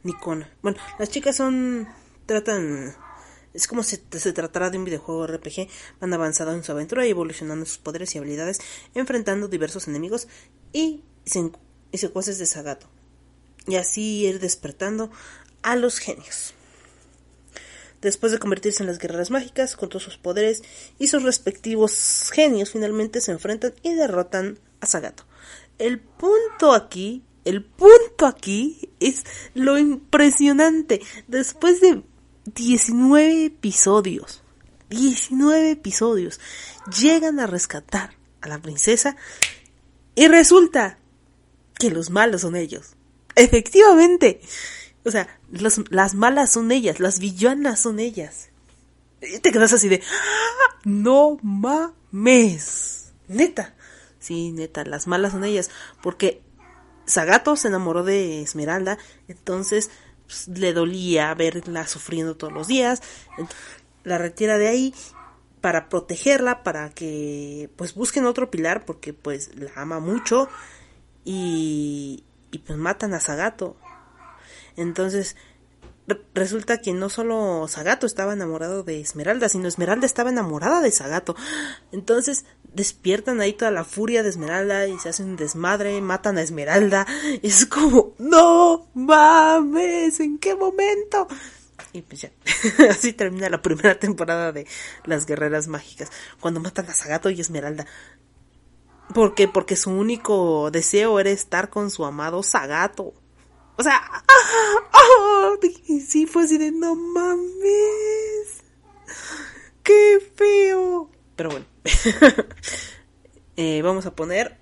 [0.03, 0.51] Nikona.
[0.61, 1.87] Bueno, las chicas son
[2.25, 2.95] tratan
[3.53, 5.67] es como si se tratara de un videojuego RPG,
[5.99, 8.59] van avanzando en su aventura y evolucionando sus poderes y habilidades,
[8.93, 10.27] enfrentando diversos enemigos
[10.73, 11.03] y,
[11.91, 12.87] y secuaces de Sagato.
[13.67, 15.11] Y así ir despertando
[15.61, 16.53] a los genios.
[18.01, 20.61] Después de convertirse en las guerreras mágicas, con todos sus poderes
[20.99, 25.23] y sus respectivos genios, finalmente se enfrentan y derrotan a Sagato.
[25.79, 29.23] El punto aquí, el punto aquí es
[29.55, 31.01] lo impresionante.
[31.27, 32.03] Después de
[32.53, 34.41] 19 episodios,
[34.89, 36.39] 19 episodios,
[37.01, 39.17] llegan a rescatar a la princesa
[40.15, 40.97] y resulta
[41.77, 42.95] que los malos son ellos.
[43.35, 44.41] Efectivamente.
[45.03, 48.49] O sea, las malas son ellas, las villanas son ellas.
[49.21, 50.79] Y te quedas así de, ¡Ah!
[50.85, 53.13] no mames.
[53.27, 53.75] Neta.
[54.19, 55.69] Sí, neta, las malas son ellas.
[56.01, 56.41] Porque
[57.05, 59.89] Sagato se enamoró de Esmeralda, entonces
[60.27, 63.01] pues, le dolía verla sufriendo todos los días.
[64.03, 64.93] La retira de ahí
[65.61, 70.49] para protegerla, para que pues busquen otro pilar porque pues la ama mucho
[71.25, 73.75] y, y pues matan a Sagato.
[74.75, 75.35] Entonces
[76.33, 81.35] resulta que no solo Sagato estaba enamorado de Esmeralda, sino Esmeralda estaba enamorada de Sagato.
[81.91, 87.05] Entonces despiertan ahí toda la furia de Esmeralda y se hacen desmadre, matan a Esmeralda.
[87.41, 91.27] Y es como, no mames, ¿en qué momento?
[91.93, 92.31] Y pues ya,
[92.89, 94.67] así termina la primera temporada de
[95.05, 97.85] Las Guerreras Mágicas, cuando matan a Sagato y Esmeralda.
[99.13, 99.47] ¿Por qué?
[99.47, 103.13] Porque su único deseo era estar con su amado Sagato.
[103.77, 105.51] O sea, ¡ah!
[106.05, 108.63] sí fue así de no mames.
[109.83, 111.09] ¡Qué feo!
[111.35, 111.65] Pero bueno.
[113.59, 114.55] Eh, vamos a poner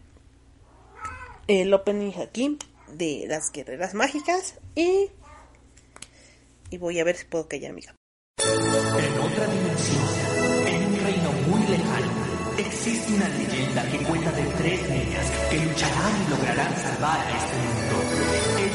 [1.50, 2.58] el opening aquí
[2.88, 5.10] de las guerreras mágicas y,
[6.70, 7.94] y voy a ver si puedo callar amiga.
[8.38, 10.04] En otra dimensión,
[10.66, 12.12] en un reino muy lejano,
[12.58, 17.58] existe una leyenda que cuenta de tres niñas que lucharán y lograrán salvar a este
[17.58, 17.75] mundo.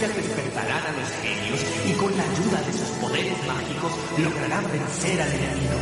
[0.01, 5.21] Ellas despertarán a los genios y con la ayuda de sus poderes mágicos lograrán vencer
[5.21, 5.77] al enemigo.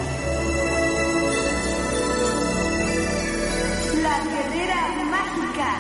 [4.03, 5.79] Las guerreras mágicas.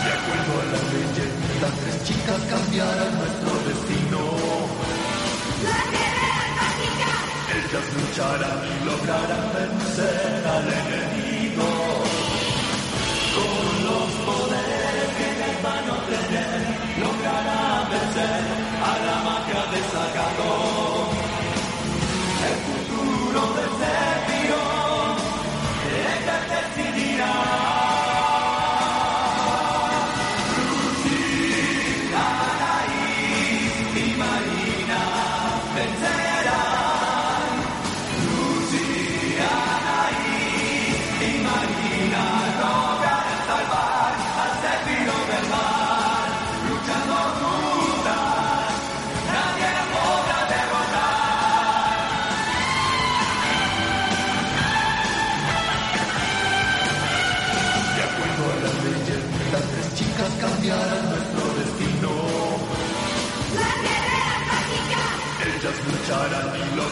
[0.00, 1.30] De acuerdo a las leyes,
[1.60, 3.53] las tres chicas cambiarán nuestro
[8.24, 11.13] Y lograrán vencer al enemigo.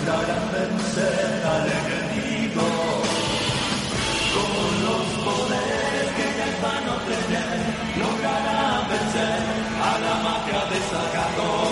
[0.05, 1.73] Lograrán vencer al.
[4.35, 6.27] Con los poderes que
[6.89, 7.61] a obtener,
[7.99, 9.41] lograrán vencer
[9.81, 11.72] a la magia de Sagato.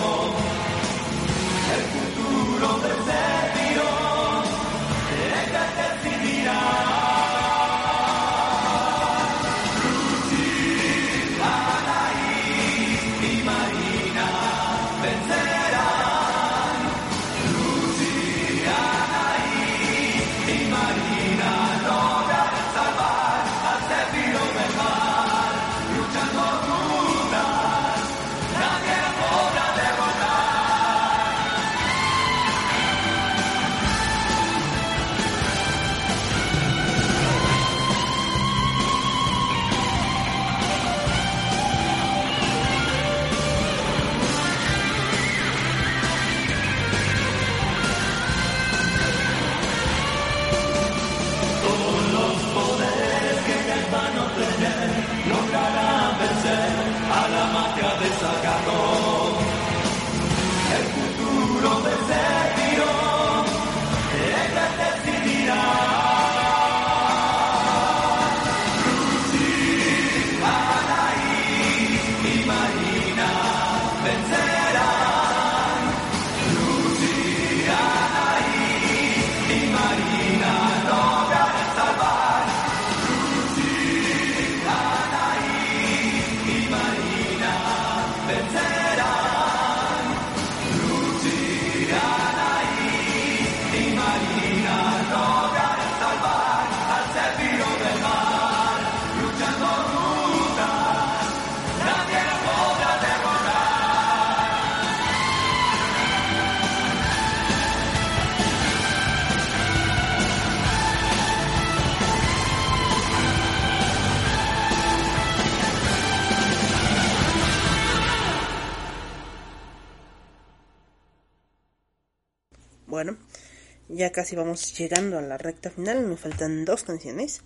[124.01, 127.42] Ya casi vamos llegando a la recta final, me faltan dos canciones.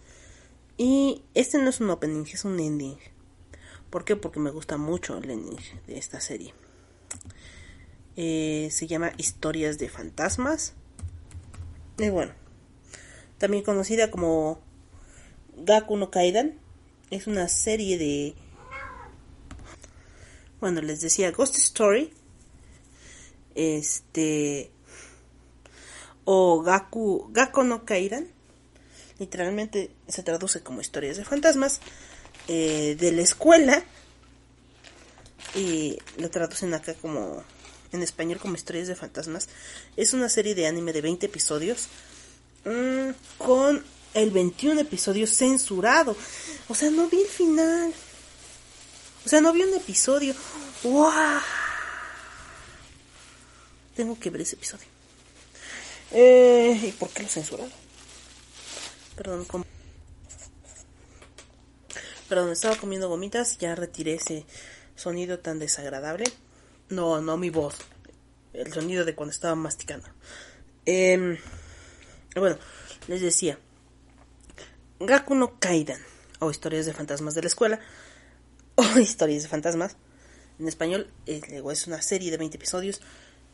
[0.76, 2.96] Y este no es un opening, es un ending.
[3.90, 4.14] ¿Por qué?
[4.14, 6.54] Porque me gusta mucho el ending de esta serie.
[8.14, 10.74] Eh, se llama Historias de Fantasmas.
[11.98, 12.32] Y bueno,
[13.38, 14.60] también conocida como
[15.56, 16.60] Gaku no Kaidan.
[17.10, 18.34] Es una serie de...
[20.60, 22.12] Bueno, les decía Ghost Story.
[23.56, 24.70] Este...
[26.24, 28.28] O Gaku, Gaku no Kaidan.
[29.18, 31.80] Literalmente se traduce como historias de fantasmas.
[32.48, 33.82] eh, de la escuela.
[35.54, 37.42] Y lo traducen acá como...
[37.92, 39.48] En español como historias de fantasmas.
[39.96, 41.86] Es una serie de anime de 20 episodios.
[42.64, 46.16] mm, con el 21 episodio censurado.
[46.68, 47.92] O sea, no vi el final.
[49.24, 50.34] O sea, no vi un episodio.
[50.82, 51.12] ¡Wow!
[53.94, 54.93] Tengo que ver ese episodio.
[56.14, 57.72] Eh, ¿Y por qué lo censuraron?
[59.16, 59.64] Perdón, com-
[62.28, 63.58] Perdón, estaba comiendo gomitas.
[63.58, 64.46] Ya retiré ese
[64.96, 66.24] sonido tan desagradable.
[66.88, 67.76] No, no mi voz.
[68.52, 70.08] El sonido de cuando estaba masticando.
[70.86, 71.36] Em,
[72.36, 72.56] bueno,
[73.08, 73.58] les decía.
[75.00, 76.00] Gaku no Kaidan.
[76.40, 77.80] O historias de fantasmas de la escuela.
[78.76, 79.96] O historias de fantasmas.
[80.58, 81.40] En español eh,
[81.70, 83.00] es una serie de 20 episodios.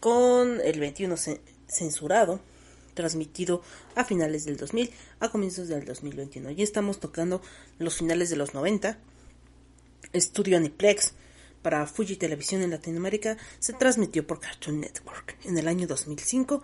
[0.00, 2.40] Con el 21 ce- censurado.
[2.94, 3.62] Transmitido
[3.94, 4.90] a finales del 2000.
[5.20, 6.50] A comienzos del 2021.
[6.50, 7.40] Y estamos tocando
[7.78, 8.98] los finales de los 90.
[10.12, 11.14] Estudio Aniplex
[11.62, 16.62] para Fuji Televisión en Latinoamérica se transmitió por Cartoon Network en el año 2005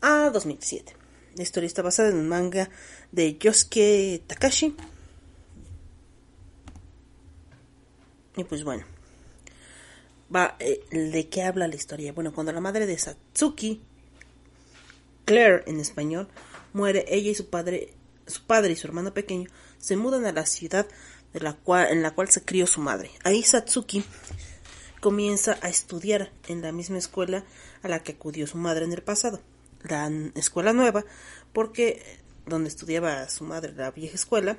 [0.00, 0.94] a 2007.
[1.34, 2.70] La historia está basada en un manga
[3.12, 4.74] de Yosuke Takashi.
[8.36, 8.84] Y pues bueno,
[10.34, 12.12] va, eh, ¿de qué habla la historia?
[12.12, 13.82] Bueno, cuando la madre de Satsuki,
[15.28, 16.26] Claire en español,
[16.72, 17.92] muere, ella y su padre,
[18.26, 20.86] su padre y su hermano pequeño se mudan a la ciudad
[21.34, 23.10] de la cual, en la cual se crió su madre.
[23.24, 24.02] Ahí Satsuki
[25.00, 27.44] comienza a estudiar en la misma escuela
[27.82, 29.40] a la que acudió su madre en el pasado,
[29.82, 31.04] la escuela nueva,
[31.52, 32.02] porque
[32.46, 34.56] donde estudiaba su madre, la vieja escuela,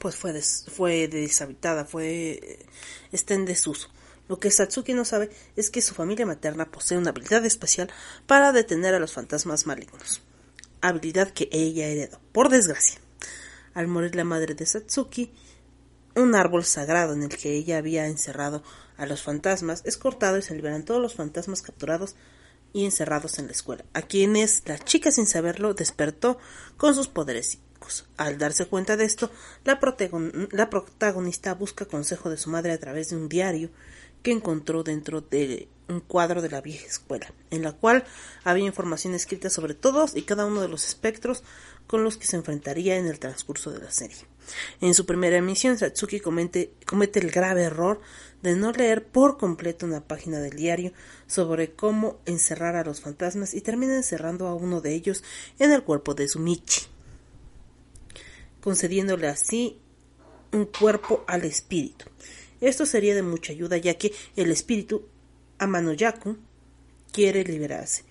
[0.00, 2.58] pues fue, des- fue deshabitada, fue
[3.12, 3.88] está en desuso.
[4.30, 7.90] Lo que Satsuki no sabe es que su familia materna posee una habilidad especial
[8.28, 10.22] para detener a los fantasmas malignos,
[10.80, 13.00] habilidad que ella heredó, por desgracia.
[13.74, 15.32] Al morir la madre de Satsuki,
[16.14, 18.62] un árbol sagrado en el que ella había encerrado
[18.96, 22.14] a los fantasmas es cortado y se liberan todos los fantasmas capturados
[22.72, 26.38] y encerrados en la escuela, a quienes la chica sin saberlo despertó
[26.76, 27.58] con sus poderes.
[28.16, 29.28] Al darse cuenta de esto,
[29.64, 33.70] la protagonista busca consejo de su madre a través de un diario
[34.22, 38.04] que encontró dentro de un cuadro de la vieja escuela, en la cual
[38.44, 41.42] había información escrita sobre todos y cada uno de los espectros
[41.86, 44.18] con los que se enfrentaría en el transcurso de la serie.
[44.80, 48.00] En su primera emisión, Satsuki comete, el grave error
[48.42, 50.92] de no leer por completo una página del diario
[51.26, 55.22] sobre cómo encerrar a los fantasmas y termina encerrando a uno de ellos
[55.58, 56.82] en el cuerpo de Sumichi,
[58.60, 59.80] concediéndole así
[60.52, 62.06] un cuerpo al espíritu.
[62.60, 65.06] Esto sería de mucha ayuda ya que el espíritu
[65.58, 66.36] Amanoyaku
[67.12, 68.04] quiere liberarse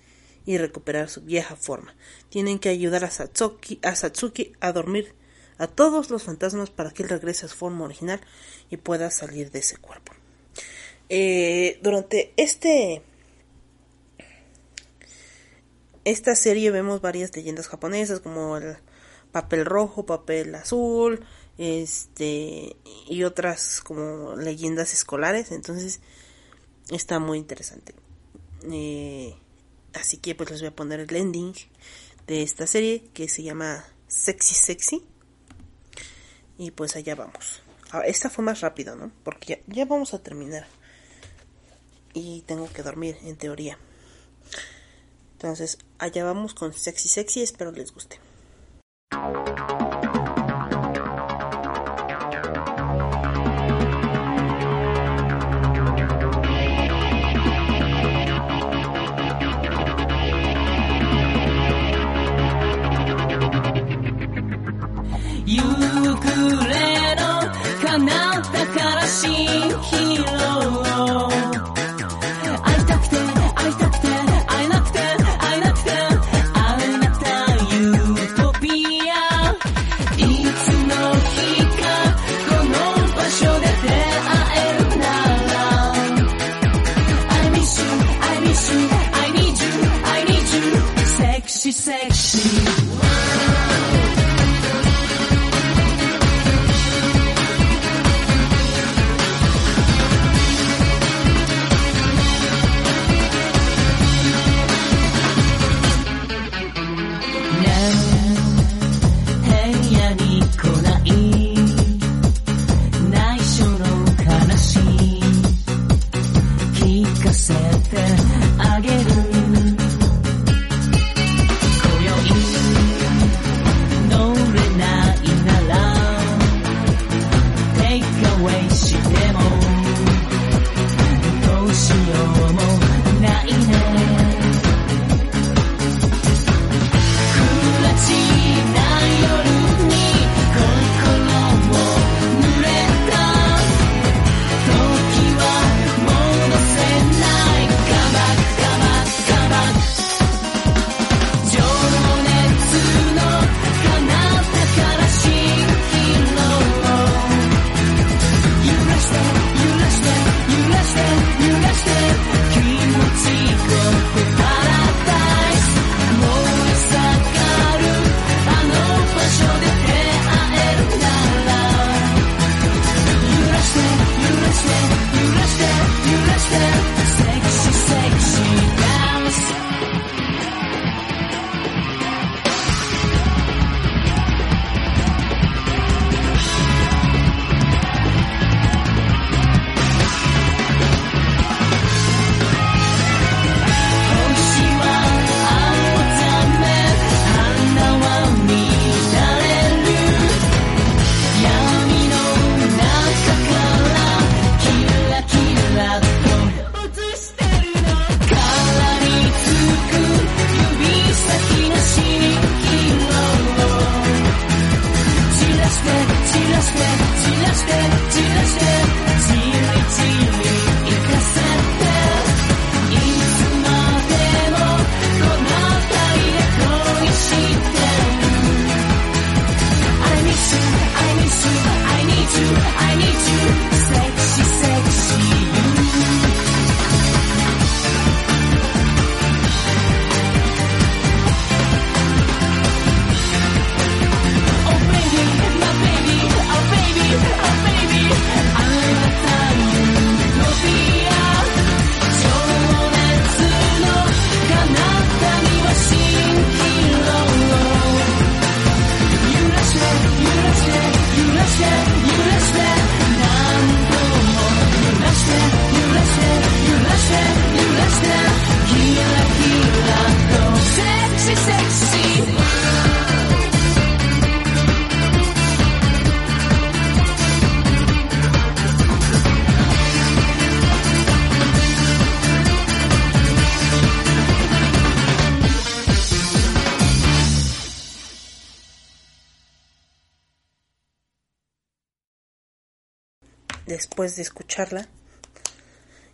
[0.45, 1.95] y recuperar su vieja forma.
[2.30, 5.14] Tienen que ayudar a Satsuki, a dormir
[5.58, 8.22] a todos los fantasmas para que él regrese a su forma original
[8.70, 10.14] y pueda salir de ese cuerpo.
[11.10, 13.02] Eh, durante este
[16.06, 18.78] esta serie vemos varias leyendas japonesas como el
[19.32, 21.26] papel rojo, papel azul,
[21.60, 25.99] este y otras como leyendas escolares, entonces
[26.89, 27.93] está muy interesante.
[28.72, 29.36] Eh,
[29.93, 31.53] así que pues les voy a poner el ending
[32.28, 35.05] de esta serie que se llama Sexy Sexy.
[36.57, 37.62] Y pues allá vamos.
[37.91, 39.12] Ah, esta fue más rápido, ¿no?
[39.24, 40.66] Porque ya, ya vamos a terminar.
[42.14, 43.78] Y tengo que dormir, en teoría.
[45.34, 47.41] Entonces, allá vamos con Sexy Sexy.
[47.41, 48.20] Espero les guste.
[69.20, 70.09] See you.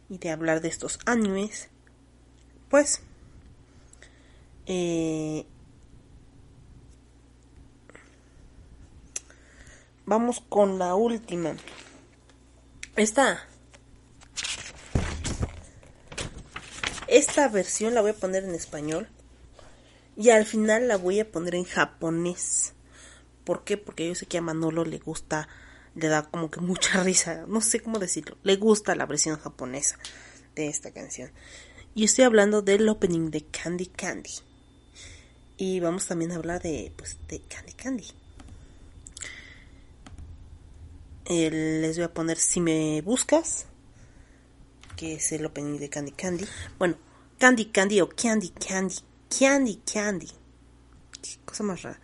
[0.07, 1.69] Y de hablar de estos animes,
[2.69, 3.01] pues
[4.67, 5.45] eh,
[10.05, 11.55] vamos con la última.
[12.95, 13.47] Esta
[17.07, 19.07] esta versión la voy a poner en español
[20.15, 22.73] y al final la voy a poner en japonés.
[23.43, 23.77] ¿Por qué?
[23.77, 25.47] Porque yo sé que a Manolo le gusta,
[25.95, 29.97] le da como que mucha risa, no sé cómo decirlo, le gusta la versión japonesa
[30.55, 31.31] de esta canción.
[31.93, 34.33] Y estoy hablando del opening de Candy Candy.
[35.57, 38.05] Y vamos también a hablar de, pues, de Candy Candy.
[41.27, 43.65] Eh, les voy a poner Si me buscas,
[44.97, 46.45] que es el opening de Candy Candy.
[46.77, 46.97] Bueno,
[47.39, 48.95] Candy Candy o Candy Candy.
[49.39, 50.29] Candy Candy.
[51.45, 51.99] Cosa más rara.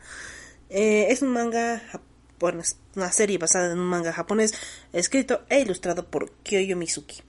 [0.69, 2.05] Eh, es un manga, bueno,
[2.49, 4.53] es una serie basada en un manga japonés,
[4.93, 7.21] escrito e ilustrado por Kyoyo Mizuki,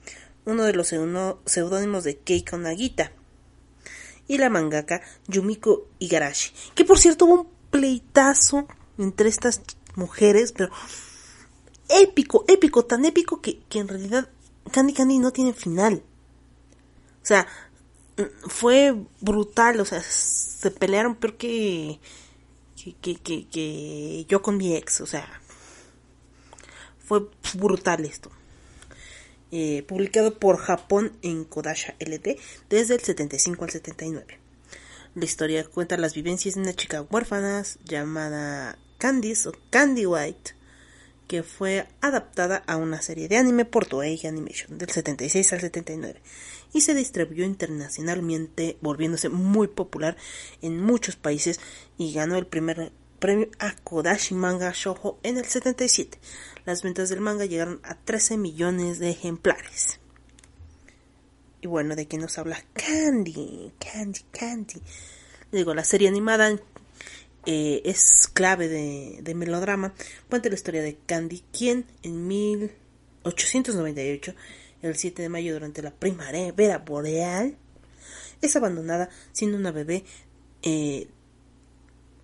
[0.45, 3.11] uno de los seudónimos de Keiko Nagita,
[4.27, 9.61] y la mangaka Yumiko Igarashi, que por cierto hubo un pleitazo entre estas
[9.95, 10.71] mujeres, pero
[11.89, 14.29] épico, épico, tan épico que, que en realidad
[14.71, 16.03] Candy Candy no tiene final.
[17.21, 17.47] O sea,
[18.47, 21.99] fue brutal, o sea, se pelearon peor que,
[22.91, 25.41] que, que, que, yo con mi ex, o sea,
[26.99, 28.29] fue brutal esto.
[29.51, 34.39] Eh, publicado por Japón en Kodasha LT desde el 75 al 79.
[35.15, 40.55] La historia cuenta las vivencias de una chica huérfana llamada Candice o Candy White,
[41.33, 46.21] que fue adaptada a una serie de anime por Toei Animation del 76 al 79
[46.73, 50.15] y se distribuyó internacionalmente, volviéndose muy popular
[50.61, 51.59] en muchos países
[51.97, 56.19] y ganó el primer premio a Kodashi Manga Shoujo en el 77.
[56.65, 59.99] Las ventas del manga llegaron a 13 millones de ejemplares.
[61.61, 62.63] Y bueno, ¿de qué nos habla?
[62.73, 64.83] Candy, Candy, Candy.
[65.51, 66.59] Digo, la serie animada
[67.45, 69.93] eh, es clave de, melodrama.
[70.29, 74.33] Cuenta la historia de Candy, quien en 1898
[74.81, 77.55] el 7 de mayo durante la primavera boreal,
[78.41, 80.03] es abandonada siendo una bebé
[80.61, 81.07] eh,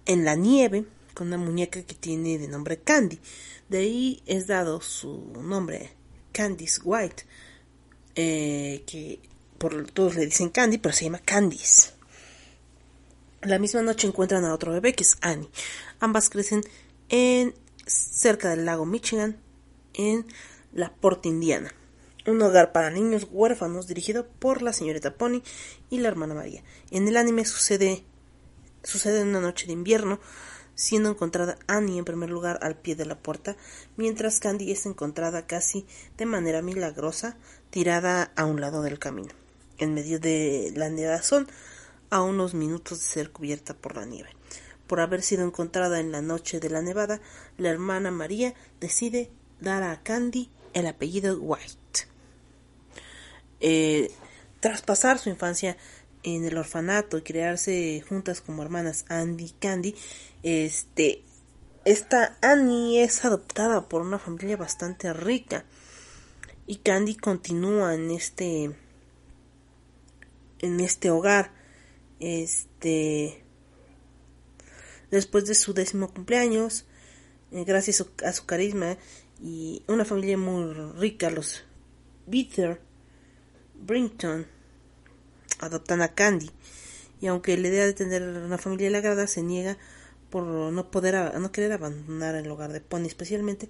[0.06, 3.20] en la nieve con una muñeca que tiene de nombre Candy.
[3.70, 5.92] De ahí es dado su nombre,
[6.32, 7.24] Candice White,
[8.16, 9.20] eh, que
[9.58, 11.99] por todos le dicen Candy, pero se llama Candice.
[13.42, 15.50] La misma noche encuentran a otro bebé que es Annie.
[16.00, 16.62] Ambas crecen
[17.10, 17.54] en
[17.86, 19.38] cerca del lago Michigan,
[19.94, 20.26] en
[20.74, 21.74] la Porta Indiana
[22.30, 25.42] un hogar para niños huérfanos dirigido por la señorita Pony
[25.90, 26.64] y la hermana María.
[26.92, 28.04] En el anime sucede
[28.84, 30.20] sucede una noche de invierno,
[30.76, 33.58] siendo encontrada Annie en primer lugar al pie de la puerta,
[33.98, 35.86] mientras Candy es encontrada casi
[36.18, 37.36] de manera milagrosa
[37.70, 39.34] tirada a un lado del camino,
[39.78, 41.48] en medio de la nevazón,
[42.10, 44.30] a unos minutos de ser cubierta por la nieve.
[44.88, 47.22] Por haber sido encontrada en la noche de la nevada,
[47.58, 49.30] la hermana María decide
[49.60, 52.08] dar a Candy el apellido White.
[53.60, 54.12] Eh,
[54.60, 55.78] tras pasar su infancia
[56.24, 59.96] en el orfanato y crearse juntas como hermanas Andy y Candy,
[60.44, 61.24] este,
[61.86, 65.66] esta Annie es adoptada por una familia bastante rica
[66.68, 68.72] y Candy continúa en este
[70.60, 71.59] en este hogar
[72.20, 73.44] este
[75.12, 76.86] después de su décimo cumpleaños
[77.52, 78.98] eh, gracias a su carisma
[79.42, 81.64] y una familia muy rica los
[82.28, 82.82] Bitter
[83.76, 84.46] Brington
[85.60, 86.52] adoptan a Candy
[87.22, 89.78] y aunque la idea de tener una familia le agrada se niega
[90.30, 93.70] por no poder no querer abandonar el hogar de Pony especialmente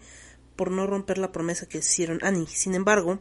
[0.59, 2.45] por no romper la promesa que hicieron Annie.
[2.45, 3.19] Sin embargo,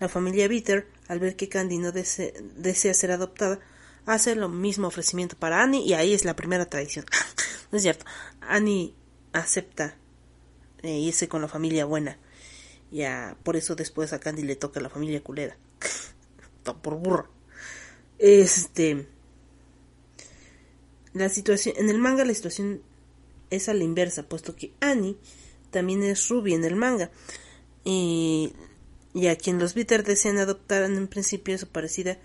[0.00, 3.60] la familia Bitter, al ver que Candy no desea ser adoptada,
[4.06, 7.04] hace lo mismo ofrecimiento para Annie y ahí es la primera tradición.
[7.70, 8.06] no es cierto.
[8.40, 8.94] Annie
[9.32, 9.96] acepta
[10.82, 12.18] eh, irse con la familia buena.
[12.90, 15.56] Ya, por eso después a Candy le toca la familia culera.
[16.82, 17.28] por burro.
[18.18, 19.06] Este.
[21.12, 21.74] La situación.
[21.78, 22.82] En el manga la situación
[23.50, 25.18] es a la inversa, puesto que Annie
[25.70, 27.10] también es Ruby en el manga.
[27.84, 28.52] Y,
[29.14, 32.18] y a quien los Bitter desean adoptar en principio es parecida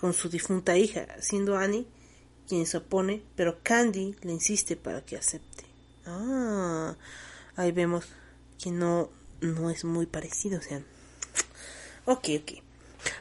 [0.00, 1.86] con su difunta hija, siendo Annie
[2.48, 5.64] quien se opone, pero Candy le insiste para que acepte.
[6.06, 6.96] Ah,
[7.54, 8.06] ahí vemos
[8.58, 9.10] que no,
[9.42, 10.82] no es muy parecido, o sea.
[12.06, 12.52] Ok, ok.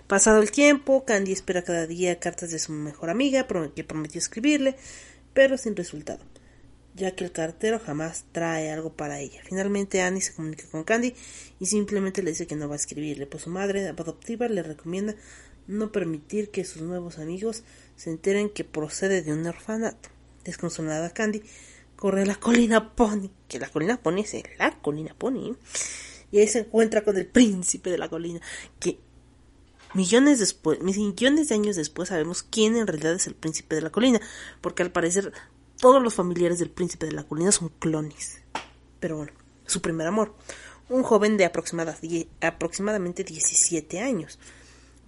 [0.08, 4.78] Pasado el tiempo, Candy espera cada día cartas de su mejor amiga que prometió escribirle,
[5.34, 6.24] pero sin resultado.
[6.96, 9.42] ya que el cartero jamás trae algo para ella.
[9.44, 11.14] Finalmente Annie se comunica con Candy
[11.60, 15.16] y simplemente le dice que no va a escribirle, pues su madre adoptiva le recomienda
[15.70, 17.64] no permitir que sus nuevos amigos
[17.96, 20.10] se enteren que procede de un orfanato.
[20.44, 21.44] Desconsolada Candy
[21.96, 25.56] corre a la colina Pony, que la colina Pony es la colina Pony,
[26.32, 28.42] y ahí se encuentra con el príncipe de la colina,
[28.80, 28.98] que
[29.94, 33.92] millones después, millones de años después sabemos quién en realidad es el príncipe de la
[33.92, 34.20] colina,
[34.62, 35.32] porque al parecer
[35.78, 38.42] todos los familiares del príncipe de la colina son clones.
[39.00, 39.34] Pero bueno,
[39.68, 40.34] su primer amor,
[40.90, 44.40] un joven de aproximadamente 17 años,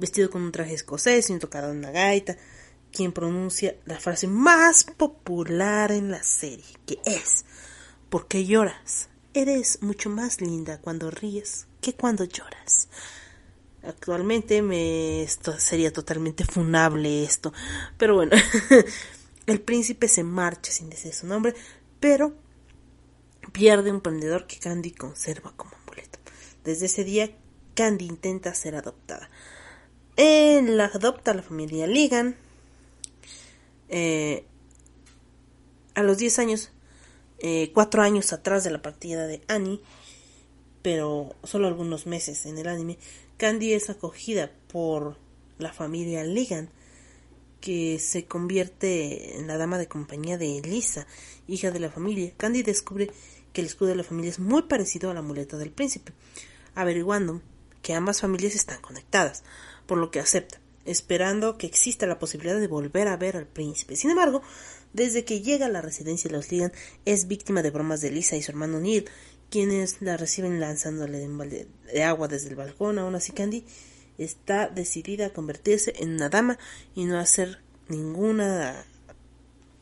[0.02, 2.36] vestido con un traje escocés y tocado una gaita,
[2.92, 7.46] quien pronuncia la frase más popular en la serie, que es,
[8.10, 9.08] ¿por qué lloras?
[9.34, 12.90] Eres mucho más linda cuando ríes que cuando lloras.
[13.84, 17.54] Actualmente me esto sería totalmente funable esto,
[17.98, 18.36] pero bueno,
[19.46, 21.56] el príncipe se marcha sin decir su nombre,
[22.00, 22.34] pero
[23.54, 26.20] pierde un prendedor que Candy conserva como amuleto.
[26.64, 27.32] Desde ese día
[27.74, 29.30] Candy intenta ser adoptada.
[30.22, 32.36] La adopta a la familia Ligan,
[33.90, 34.46] eh,
[35.96, 36.70] a los 10 años,
[37.40, 39.82] eh, 4 años atrás de la partida de Annie,
[40.84, 43.00] pero solo algunos meses en el anime,
[43.38, 45.18] Candy es acogida por
[45.58, 46.70] la familia Ligan,
[47.60, 51.08] que se convierte en la dama de compañía de Elisa,
[51.48, 52.32] hija de la familia.
[52.38, 53.10] Candy descubre
[53.54, 56.14] que el escudo de la familia es muy parecido al amuleto del príncipe,
[56.76, 57.42] averiguando
[57.82, 59.44] que ambas familias están conectadas,
[59.92, 63.98] por lo que acepta esperando que exista la posibilidad de volver a ver al príncipe.
[63.98, 64.42] Sin embargo,
[64.94, 66.72] desde que llega a la residencia de los Ligan,
[67.04, 69.10] es víctima de bromas de Lisa y su hermano Neil,
[69.50, 71.28] quienes la reciben lanzándole
[71.92, 73.00] de agua desde el balcón.
[73.00, 73.66] Aún así, Candy
[74.18, 76.58] está decidida a convertirse en una dama
[76.96, 78.86] y no hacer ninguna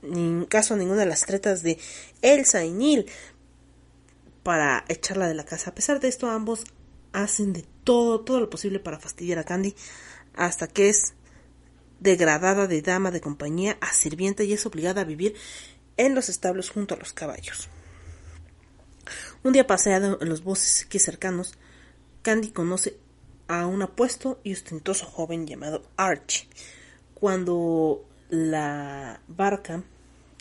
[0.02, 1.78] ni caso a ninguna de las tretas de
[2.24, 3.06] Elsa y Neil
[4.42, 5.70] para echarla de la casa.
[5.70, 6.64] A pesar de esto, ambos
[7.14, 9.74] hacen de todo, todo lo posible para fastidiar a Candy
[10.36, 11.16] hasta que es
[12.00, 15.34] degradada de dama de compañía a sirvienta y es obligada a vivir
[15.98, 17.68] en los establos junto a los caballos.
[19.42, 21.56] Un día paseado en los bosques cercanos,
[22.22, 22.96] Candy conoce
[23.48, 26.48] a un apuesto y ostentoso joven llamado Archie.
[27.16, 29.82] Cuando la barca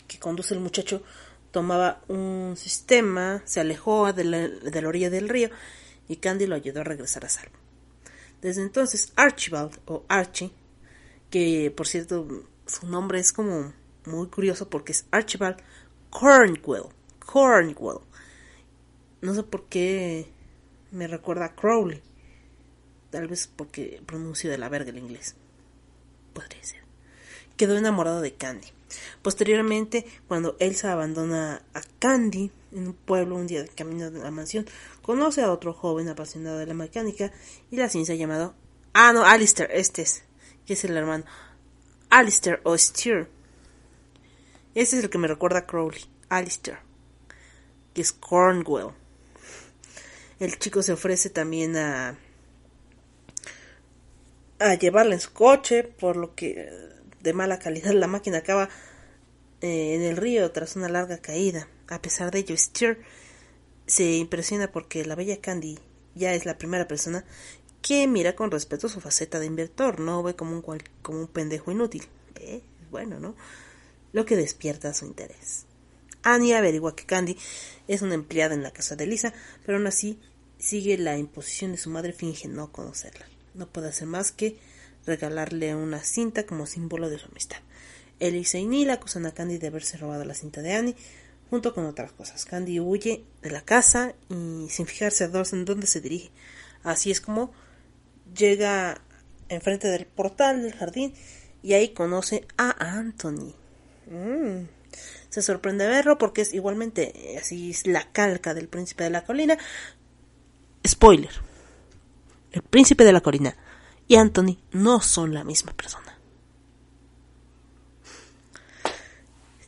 [0.07, 1.01] que conduce el muchacho
[1.49, 5.49] tomaba un sistema, se alejó de la orilla del río
[6.09, 7.55] y Candy lo ayudó a regresar a salvo.
[8.41, 10.51] Desde entonces, Archibald o Archie,
[11.29, 12.27] que por cierto
[12.65, 13.73] su nombre es como
[14.05, 15.57] muy curioso porque es Archibald
[16.09, 16.89] Cornwell.
[17.25, 17.99] Cornwell.
[19.21, 20.27] No sé por qué
[20.91, 22.01] me recuerda a Crowley.
[23.11, 25.35] Tal vez porque pronuncio de la verga el inglés.
[26.33, 26.81] Podría ser.
[27.57, 28.67] Quedó enamorado de Candy.
[29.21, 34.31] Posteriormente, cuando Elsa abandona a Candy en un pueblo un día de camino de la
[34.31, 34.65] mansión,
[35.01, 37.31] conoce a otro joven apasionado de la mecánica
[37.71, 38.53] y la ciencia llamado...
[38.93, 40.23] Ah, no, Alistair, este es,
[40.65, 41.23] que es el hermano.
[42.09, 43.29] Alistair o Steer.
[44.73, 46.79] Este es el que me recuerda a Crowley, Alistair,
[47.93, 48.93] que es Cornwell.
[50.39, 52.17] El chico se ofrece también a
[54.59, 56.69] a llevarla en su coche, por lo que
[57.21, 58.69] de mala calidad la máquina acaba
[59.61, 61.67] eh, en el río tras una larga caída.
[61.87, 63.01] A pesar de ello, Steer
[63.85, 65.79] se impresiona porque la bella Candy
[66.15, 67.25] ya es la primera persona
[67.81, 70.63] que mira con respeto su faceta de inventor, no ve como un,
[71.01, 72.03] como un pendejo inútil.
[72.35, 73.35] Eh, bueno, ¿no?
[74.11, 75.65] Lo que despierta su interés.
[76.21, 77.37] Annie averigua que Candy
[77.87, 79.33] es una empleada en la casa de Lisa,
[79.65, 80.19] pero aún así
[80.57, 83.25] sigue la imposición de su madre, finge no conocerla.
[83.53, 84.57] No puede hacer más que
[85.05, 87.59] regalarle una cinta como símbolo de su amistad.
[88.19, 90.95] Elisa y Neil acusan a Candy de haberse robado la cinta de Annie,
[91.49, 92.45] junto con otras cosas.
[92.45, 96.31] Candy huye de la casa y sin fijarse a dónde se dirige.
[96.83, 97.51] Así es como
[98.35, 99.01] llega
[99.49, 101.13] enfrente del portal del jardín
[101.63, 103.53] y ahí conoce a Anthony.
[104.09, 104.67] Mm.
[105.29, 109.57] Se sorprende verlo porque es igualmente así es la calca del príncipe de la colina.
[110.87, 111.31] Spoiler.
[112.51, 113.55] El príncipe de la colina
[114.07, 116.18] y Anthony no son la misma persona.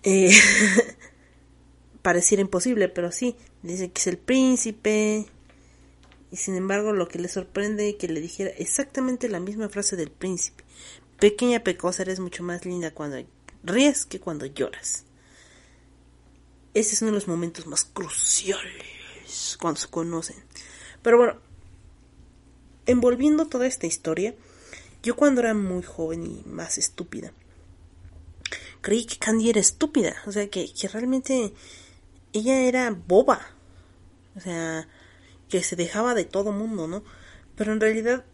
[0.04, 0.32] Eh,
[2.02, 5.26] pareciera imposible, pero sí, dice que es el príncipe.
[6.32, 10.12] Y sin embargo, lo que le sorprende que le dijera exactamente la misma frase del
[10.12, 10.64] príncipe.
[11.20, 13.18] Pequeña pecosa, eres mucho más linda cuando
[13.64, 15.06] ríes que cuando lloras.
[16.74, 20.38] Ese es uno de los momentos más cruciales cuando se conocen.
[21.02, 21.40] Pero bueno,
[22.86, 24.34] envolviendo toda esta historia,
[25.04, 27.34] yo cuando era muy joven y más estúpida,
[28.82, 31.54] creí que Candy era estúpida, o sea, que, que realmente
[32.34, 33.40] ella era boba.
[34.36, 34.88] O sea,
[35.50, 37.04] que se dejaba de todo mundo, ¿no?
[37.56, 38.26] Pero en realidad,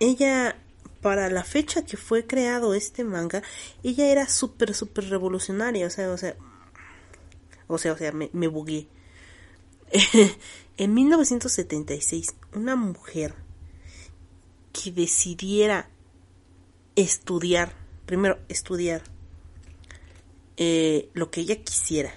[0.00, 0.56] ella,
[1.00, 3.42] para la fecha que fue creado este manga,
[3.82, 5.86] ella era súper, súper revolucionaria.
[5.86, 6.36] O sea, o sea,
[7.68, 8.88] o sea, o sea, me, me bugué.
[10.76, 13.34] en 1976, una mujer
[14.72, 15.88] que decidiera
[16.96, 17.72] estudiar,
[18.06, 19.02] primero estudiar
[20.62, 22.12] eh, lo que ella quisiera.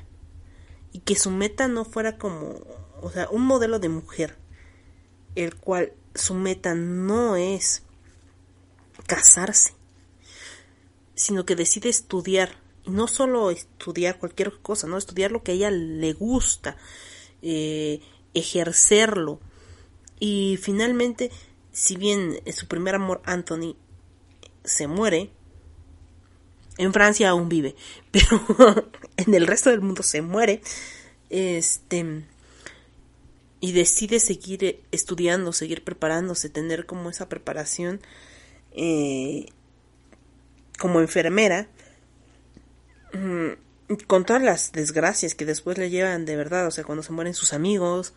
[0.92, 2.62] Y que su meta no fuera como,
[3.02, 4.38] o sea, un modelo de mujer,
[5.36, 7.84] el cual su meta no es
[9.08, 9.74] casarse,
[11.16, 15.56] sino que decide estudiar, y no solo estudiar cualquier cosa, no estudiar lo que a
[15.56, 16.76] ella le gusta,
[17.42, 18.02] eh,
[18.34, 19.40] ejercerlo,
[20.20, 21.32] y finalmente,
[21.72, 23.78] si bien su primer amor, Anthony,
[24.66, 25.32] se muere,
[26.78, 27.76] en Francia aún vive,
[28.12, 30.62] pero en el resto del mundo se muere,
[31.30, 32.24] este,
[33.60, 38.02] y decide seguir estudiando, seguir preparándose, tener como esa preparación
[38.72, 39.46] eh,
[40.80, 41.68] como enfermera,
[43.14, 47.14] mm, con todas las desgracias que después le llevan de verdad, o sea, cuando se
[47.14, 48.14] mueren sus amigos,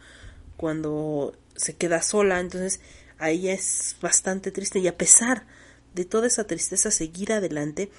[0.56, 2.80] cuando se queda sola, entonces
[3.18, 5.46] ahí es bastante triste y a pesar
[5.94, 7.90] de toda esa tristeza seguir adelante,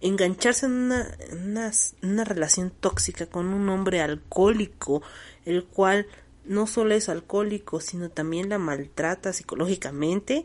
[0.00, 1.72] engancharse en una,
[2.02, 5.02] una, relación tóxica con un hombre alcohólico,
[5.44, 6.06] el cual
[6.44, 10.44] no solo es alcohólico, sino también la maltrata psicológicamente.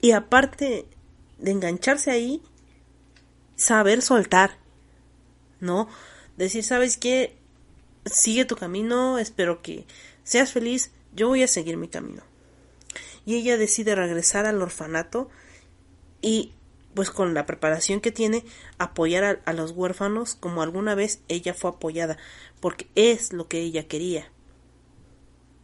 [0.00, 0.86] Y aparte
[1.38, 2.42] de engancharse ahí,
[3.56, 4.58] saber soltar,
[5.60, 5.88] ¿no?
[6.36, 7.36] Decir, ¿sabes qué?
[8.04, 9.86] Sigue tu camino, espero que
[10.22, 12.22] seas feliz, yo voy a seguir mi camino
[13.26, 15.30] y ella decide regresar al orfanato
[16.20, 16.52] y
[16.94, 18.44] pues con la preparación que tiene
[18.78, 22.16] apoyar a, los huérfanos como alguna vez ella fue apoyada
[22.60, 24.30] porque es lo que ella quería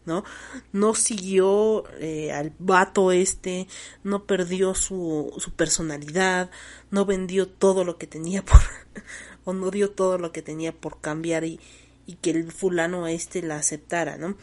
[0.05, 0.24] no
[0.72, 3.68] no siguió eh, al vato este
[4.03, 6.51] no perdió su, su personalidad
[6.91, 8.61] no vendió todo lo que tenía por
[9.45, 11.61] o no dio todo lo que tenía por cambiar y,
[12.07, 14.37] y que el fulano este la aceptara no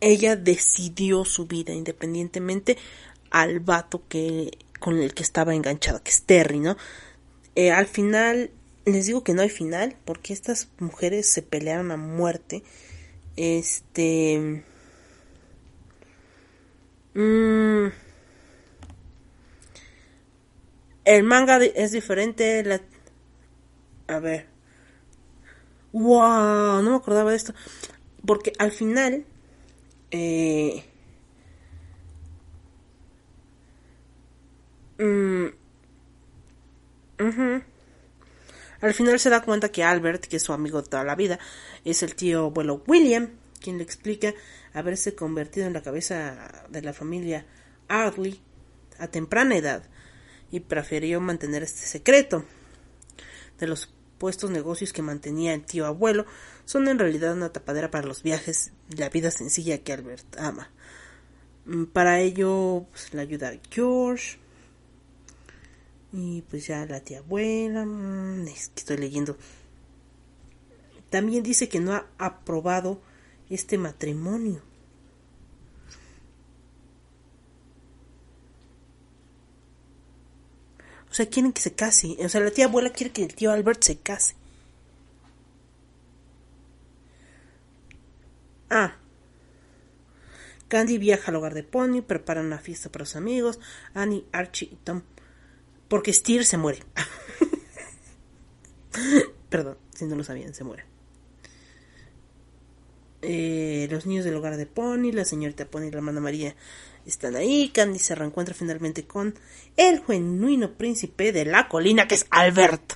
[0.00, 2.76] ella decidió su vida independientemente
[3.30, 6.76] al vato que con el que estaba enganchado, que es Terry, ¿no?
[7.54, 8.50] Eh, al final,
[8.84, 12.64] les digo que no hay final, porque estas mujeres se pelearon a muerte.
[13.36, 14.64] Este.
[17.14, 17.86] Mmm,
[21.04, 22.64] el manga es diferente.
[22.64, 22.80] La,
[24.08, 24.48] a ver.
[25.92, 26.82] ¡Wow!
[26.82, 27.54] No me acordaba de esto.
[28.26, 29.26] Porque al final
[30.10, 30.84] eh,
[34.98, 35.46] mm,
[38.80, 41.38] Al final se da cuenta que Albert, que es su amigo de toda la vida,
[41.84, 43.30] es el tío abuelo William,
[43.60, 44.34] quien le explica
[44.74, 47.46] haberse convertido en la cabeza de la familia
[47.88, 48.40] Ardley
[48.98, 49.84] a temprana edad
[50.50, 52.44] y prefirió mantener este secreto.
[53.58, 56.26] De los puestos negocios que mantenía el tío abuelo
[56.64, 60.70] son en realidad una tapadera para los viajes y la vida sencilla que Albert ama.
[61.64, 64.38] Mm, para ello pues, le ayuda George
[66.12, 69.36] y pues ya la tía abuela, mm, es que estoy leyendo.
[71.10, 73.00] También dice que no ha aprobado
[73.50, 74.62] este matrimonio.
[81.10, 82.16] O sea, quieren que se case.
[82.24, 84.34] O sea, la tía abuela quiere que el tío Albert se case.
[88.70, 88.96] Ah.
[90.68, 93.60] Candy viaja al hogar de Pony, prepara una fiesta para sus amigos,
[93.92, 95.02] Annie, Archie y Tom.
[95.92, 96.78] Porque Steer se muere.
[99.50, 100.86] Perdón, si no lo sabían, se muere.
[103.20, 106.56] Eh, los niños del hogar de Pony, la señorita Pony y la hermana María
[107.04, 107.68] están ahí.
[107.74, 109.38] Candy se reencuentra finalmente con
[109.76, 112.94] el genuino príncipe de la colina, que es Albert.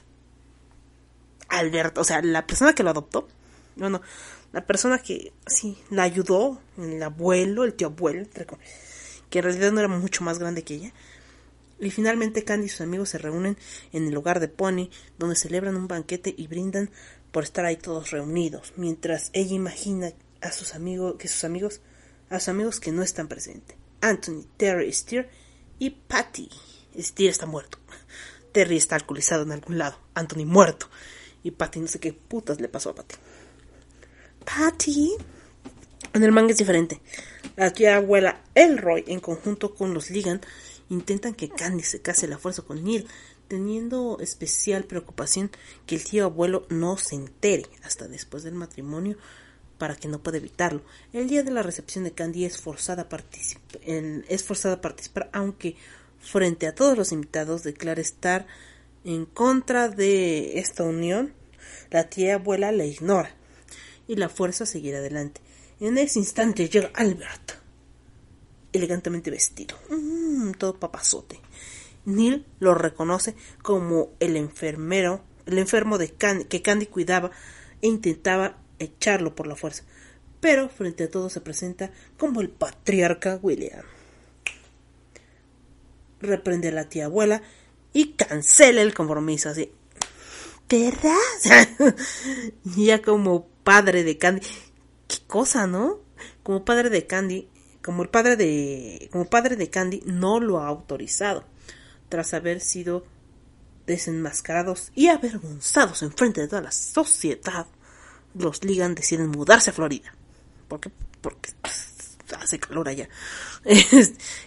[1.49, 3.29] Albert, o sea, la persona que lo adoptó.
[3.75, 4.01] Bueno,
[4.55, 8.27] la persona que sí la ayudó, el abuelo, el tío abuelo,
[9.29, 10.95] que en realidad no era mucho más grande que ella.
[11.79, 13.57] Y finalmente Candy y sus amigos se reúnen
[13.93, 16.91] en el hogar de Pony, donde celebran un banquete y brindan
[17.33, 21.81] por estar ahí todos reunidos, mientras ella imagina a sus amigos que sus amigos
[22.31, 23.77] a sus amigos que no están presentes.
[24.01, 25.29] Anthony, Terry, Steer
[25.79, 26.49] y Patty.
[26.99, 27.79] Steer está muerto.
[28.53, 29.99] Terry está alcoholizado en algún lado.
[30.15, 30.89] Anthony muerto.
[31.43, 33.15] Y Patty no sé qué putas le pasó a Patty.
[34.45, 35.13] Patty.
[36.15, 37.01] En el manga es diferente.
[37.57, 40.41] La tía abuela Elroy, en conjunto con los Ligan,
[40.89, 43.07] intentan que Candy se case a la fuerza con Neil,
[43.49, 45.51] teniendo especial preocupación
[45.87, 49.17] que el tío abuelo no se entere hasta después del matrimonio
[49.79, 50.83] para que no pueda evitarlo.
[51.13, 53.25] El día de la recepción de Candy es forzada a,
[53.83, 55.77] en- es forzada a participar, aunque
[56.19, 58.47] frente a todos los invitados declara estar
[59.05, 61.35] en contra de esta unión.
[61.91, 63.35] La tía abuela la ignora
[64.09, 65.41] y la fuerza a seguir adelante.
[65.79, 67.53] En ese instante llega Albert,
[68.77, 71.41] elegantemente vestido, mm, todo papazote.
[72.07, 77.31] Neil lo reconoce como el enfermero, el enfermo de Candy, que Candy cuidaba
[77.83, 79.85] e intentaba echarlo por la fuerza.
[80.41, 83.85] Pero frente a todo se presenta como el patriarca William.
[86.21, 87.43] Reprende a la tía abuela
[87.93, 89.73] y cancela el compromiso así.
[90.69, 91.17] ¿Verdad?
[92.77, 94.43] ya como padre de Candy.
[95.09, 96.01] Qué cosa, ¿no?
[96.43, 97.49] Como padre de Candy,
[97.87, 101.45] como el padre de, como padre de Candy no lo ha autorizado
[102.09, 103.07] tras haber sido
[103.87, 107.69] desenmascarados y avergonzados en frente de toda la sociedad,
[108.35, 110.13] los Ligan deciden mudarse a Florida.
[110.67, 110.91] ¿Por qué?
[111.21, 111.53] Porque
[112.37, 113.09] hace calor allá.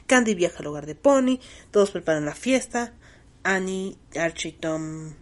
[0.06, 1.40] Candy viaja al hogar de Pony,
[1.72, 2.92] todos preparan la fiesta,
[3.44, 5.14] Annie, Archie, Tom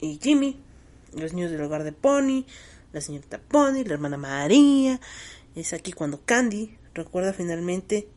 [0.00, 0.60] y Jimmy,
[1.12, 2.44] los niños del hogar de Pony,
[2.92, 5.00] la señorita Pony, la hermana María.
[5.56, 8.08] Es aquí cuando Candy recuerda finalmente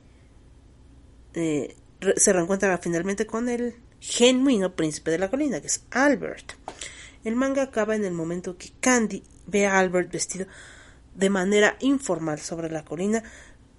[1.33, 1.75] eh,
[2.17, 6.53] se reencuentra finalmente con el genuino príncipe de la colina, que es Albert.
[7.23, 10.47] El manga acaba en el momento que Candy ve a Albert vestido
[11.15, 13.23] de manera informal sobre la colina,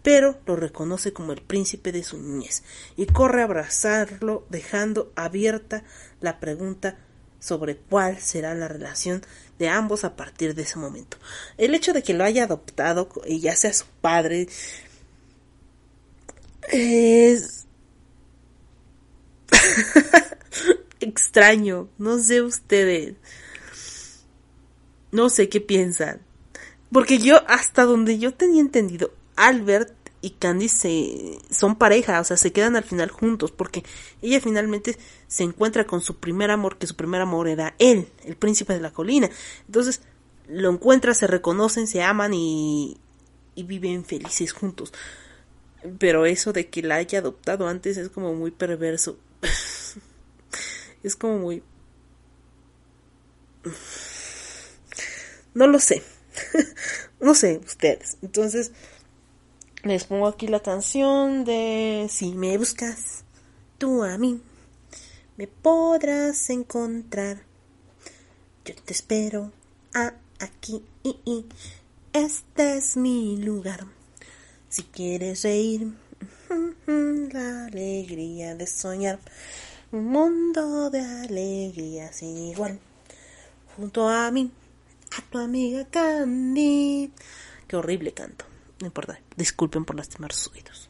[0.03, 2.63] pero lo reconoce como el príncipe de su niñez
[2.97, 5.83] y corre a abrazarlo, dejando abierta
[6.21, 6.97] la pregunta
[7.41, 9.23] sobre cuál será la relación
[9.59, 11.17] de ambos a partir de ese momento.
[11.59, 14.49] El hecho de que lo haya adoptado y ya sea su padre
[16.71, 17.67] es
[21.01, 21.89] extraño.
[21.99, 23.15] No sé ustedes.
[25.11, 26.23] No sé qué piensan.
[26.93, 32.37] Porque yo, hasta donde yo tenía entendido, Albert y Candy se, son pareja, o sea,
[32.37, 33.83] se quedan al final juntos, porque
[34.21, 34.97] ella finalmente
[35.27, 38.81] se encuentra con su primer amor, que su primer amor era él, el príncipe de
[38.81, 39.29] la colina.
[39.67, 40.03] Entonces,
[40.49, 42.99] lo encuentra, se reconocen, se aman y,
[43.55, 44.93] y viven felices juntos.
[45.99, 49.19] Pero eso de que la haya adoptado antes es como muy perverso.
[51.03, 51.63] es como muy...
[55.55, 56.03] No lo sé.
[57.21, 58.17] no sé, ustedes.
[58.23, 58.73] Entonces,
[59.83, 63.25] les pongo aquí la canción de Si me buscas,
[63.79, 64.41] tú a mí,
[65.37, 67.43] me podrás encontrar.
[68.65, 69.51] Yo te espero
[69.95, 70.85] ah, aquí.
[72.13, 73.87] Este es mi lugar.
[74.73, 75.93] Si quieres reír,
[76.87, 79.19] la alegría de soñar.
[79.91, 82.81] Un mundo de alegría sin igual.
[83.77, 84.51] Junto a mí,
[85.11, 87.13] a tu amiga Candy.
[87.69, 88.47] Qué horrible canto.
[88.81, 89.21] No importa.
[89.37, 90.89] Disculpen por lastimar sus oídos.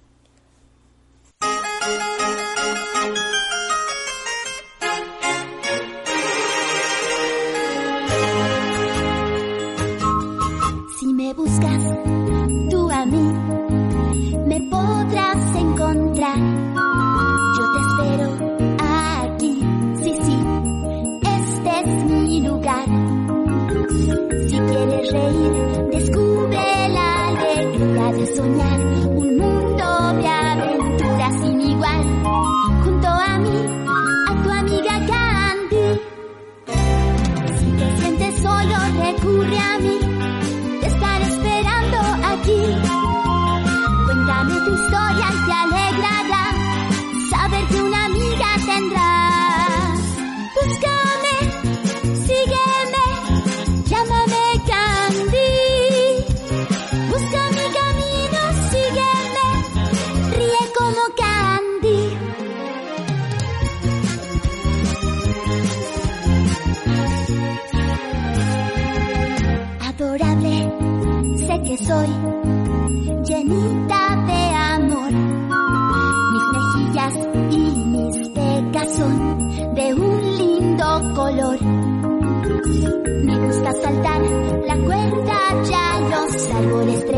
[11.01, 12.22] Si me buscas,
[28.45, 32.03] Un mundo de aventuras sin igual.
[32.85, 33.87] Junto a mí,
[34.29, 36.01] a tu amiga Candy.
[37.57, 40.02] Si te sientes solo, recurre a mí.
[86.53, 87.12] Árboles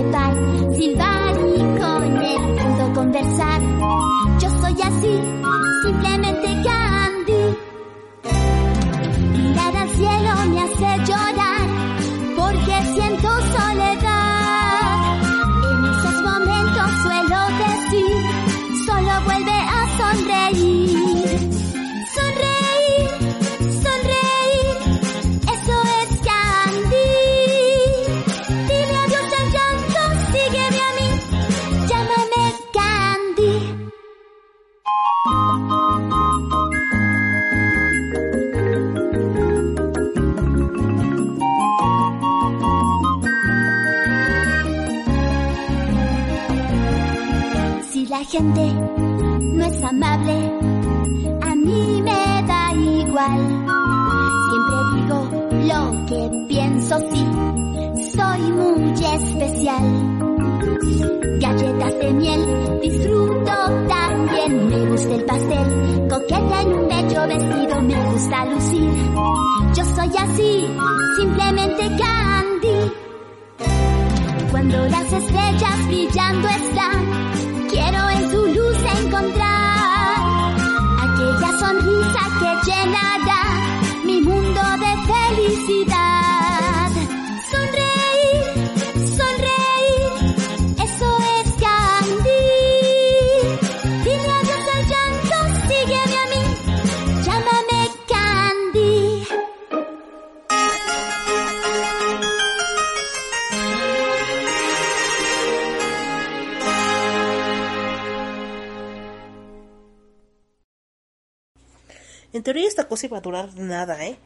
[113.15, 114.19] iba a durar nada, ¿eh?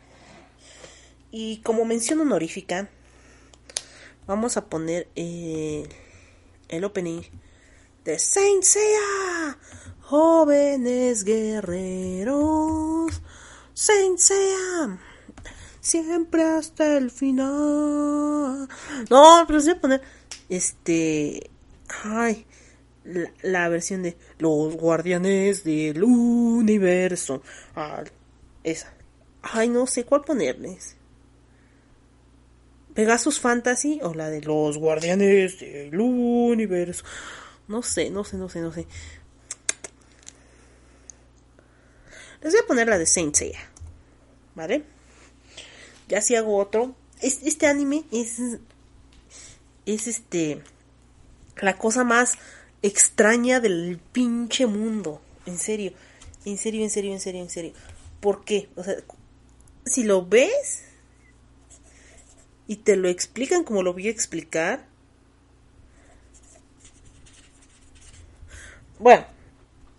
[1.30, 2.88] Y como mención honorífica,
[4.26, 5.86] vamos a poner eh,
[6.68, 7.20] el opening
[8.04, 9.58] de Saint Seiya.
[10.00, 13.20] Jóvenes guerreros,
[13.74, 14.98] Saint Seiya.
[15.80, 18.68] Siempre hasta el final.
[19.10, 20.02] No, pero sí voy a poner
[20.48, 21.50] este...
[22.04, 22.46] Ay,
[23.04, 27.42] la, la versión de Los Guardianes del Universo.
[27.76, 28.02] Ah,
[29.42, 30.96] Ay, no sé cuál ponerles.
[32.94, 37.04] Pegasus Fantasy o la de Los Guardianes del Universo.
[37.68, 38.86] No sé, no sé, no sé, no sé.
[42.42, 43.60] Les voy a poner la de Saint Seiya.
[44.54, 44.84] ¿Vale?
[46.08, 46.94] Ya si hago otro.
[47.20, 48.38] Es- Este anime es.
[49.86, 50.62] Es este.
[51.60, 52.34] La cosa más
[52.82, 55.20] extraña del pinche mundo.
[55.46, 55.92] En serio.
[56.44, 57.72] En serio, en serio, en serio, en serio.
[58.20, 58.68] ¿Por qué?
[58.76, 58.96] O sea,
[59.84, 60.84] si lo ves
[62.66, 64.86] y te lo explican como lo voy a explicar.
[68.98, 69.26] Bueno,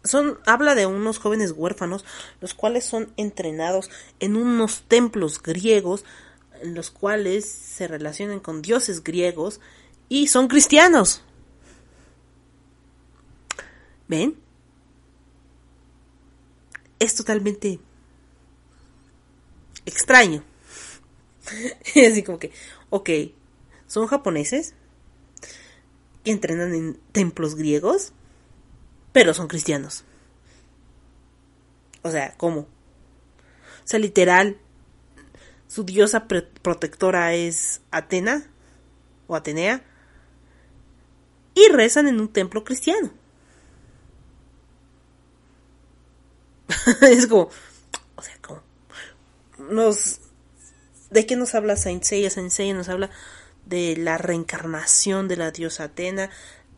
[0.04, 2.06] son habla de unos jóvenes huérfanos
[2.42, 3.90] los cuales son entrenados
[4.20, 6.06] en unos templos griegos
[6.62, 9.62] en los cuales se relacionan con dioses griegos
[10.10, 11.24] y son cristianos.
[14.08, 14.36] ¿Ven?
[17.00, 17.80] Es totalmente
[19.86, 20.44] extraño.
[21.96, 22.52] Así como que,
[22.90, 23.10] ok,
[23.88, 24.74] son japoneses
[26.24, 28.14] que entrenan en templos griegos,
[29.12, 30.04] pero son cristianos.
[32.02, 32.62] O sea, ¿cómo?
[32.62, 32.68] O
[33.86, 34.58] sea, literal,
[35.68, 38.50] su diosa protectora es Atena
[39.28, 39.84] o Atenea
[41.54, 43.12] y rezan en un templo cristiano.
[47.02, 47.50] es como,
[49.70, 50.20] nos,
[51.10, 52.30] ¿de qué nos habla Saint Seiya?
[52.74, 53.10] Nos habla
[53.66, 56.30] de la reencarnación de la diosa Atena,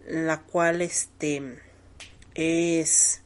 [0.08, 1.60] la cual, este,
[2.36, 3.22] es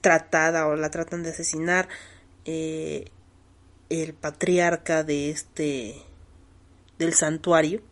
[0.00, 1.88] tratada o la tratan de asesinar
[2.44, 3.10] eh,
[3.88, 6.02] el patriarca de este
[6.98, 7.82] del santuario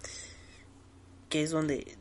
[1.28, 1.96] que es donde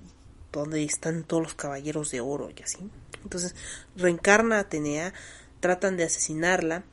[0.52, 2.90] donde están todos los caballeros de oro y así
[3.24, 3.56] entonces
[3.96, 5.14] reencarna a Atenea
[5.60, 6.84] tratan de asesinarla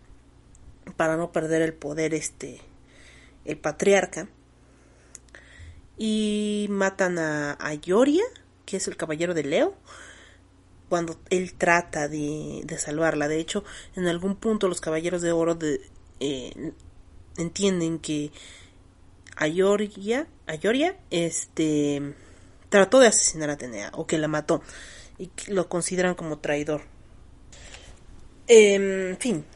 [0.97, 2.61] para no perder el poder este
[3.45, 4.29] el patriarca
[5.99, 8.25] y matan a, a Ioria
[8.67, 9.77] que es el caballero de Leo
[10.89, 13.27] cuando él trata de, de salvarla.
[13.27, 13.65] De hecho,
[13.97, 15.81] en algún punto los caballeros de oro de,
[16.21, 16.73] eh,
[17.39, 18.31] entienden que
[19.37, 22.15] Ayoria, Ayoria este,
[22.69, 24.63] trató de asesinar a Atenea o que la mató
[25.19, 26.83] y lo consideran como traidor.
[28.47, 29.47] En fin,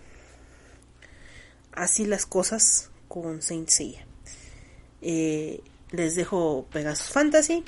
[1.77, 4.05] así las cosas con Saint Seiya.
[5.03, 5.61] Eh,
[5.93, 7.65] les dejo Pegasus Fantasy.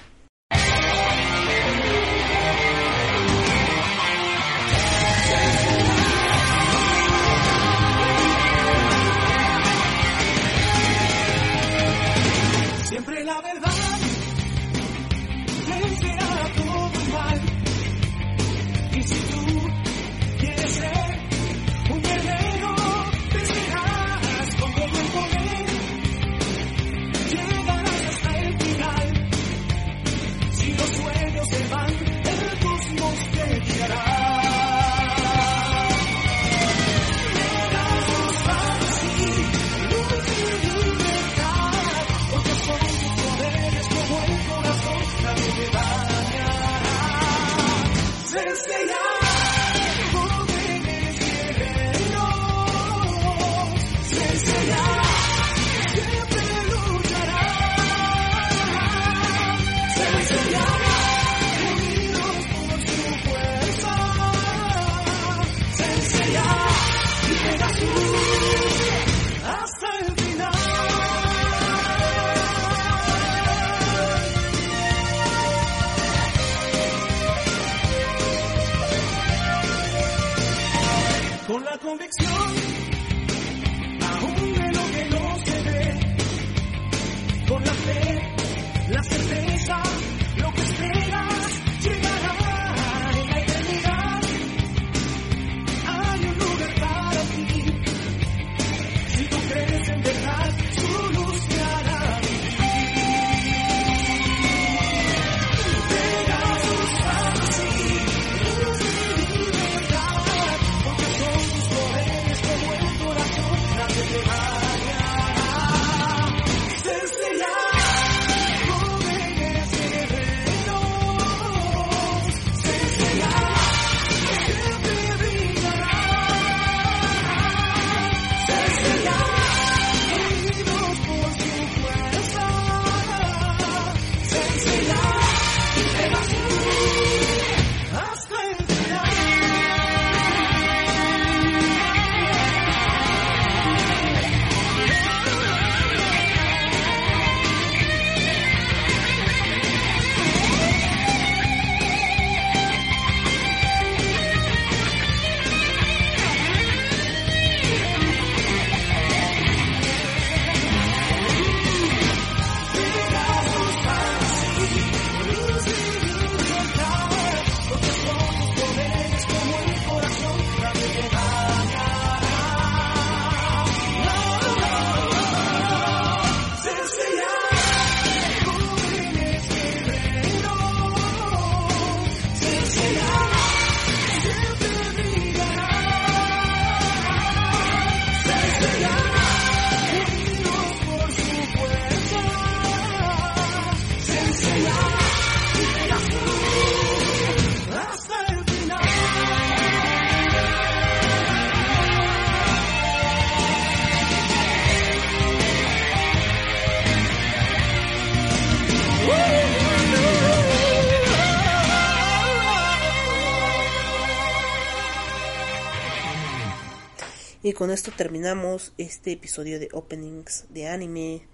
[217.59, 221.27] Con esto terminamos este episodio de openings de anime.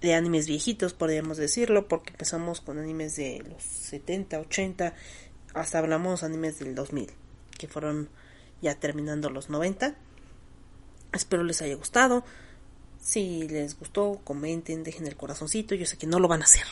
[0.00, 4.92] De animes viejitos, podríamos decirlo, porque empezamos con animes de los 70, 80,
[5.54, 7.12] hasta hablamos animes del 2000,
[7.56, 8.08] que fueron
[8.60, 9.94] ya terminando los 90.
[11.12, 12.24] Espero les haya gustado.
[13.00, 15.76] Si les gustó, comenten, dejen el corazoncito.
[15.76, 16.64] Yo sé que no lo van a hacer.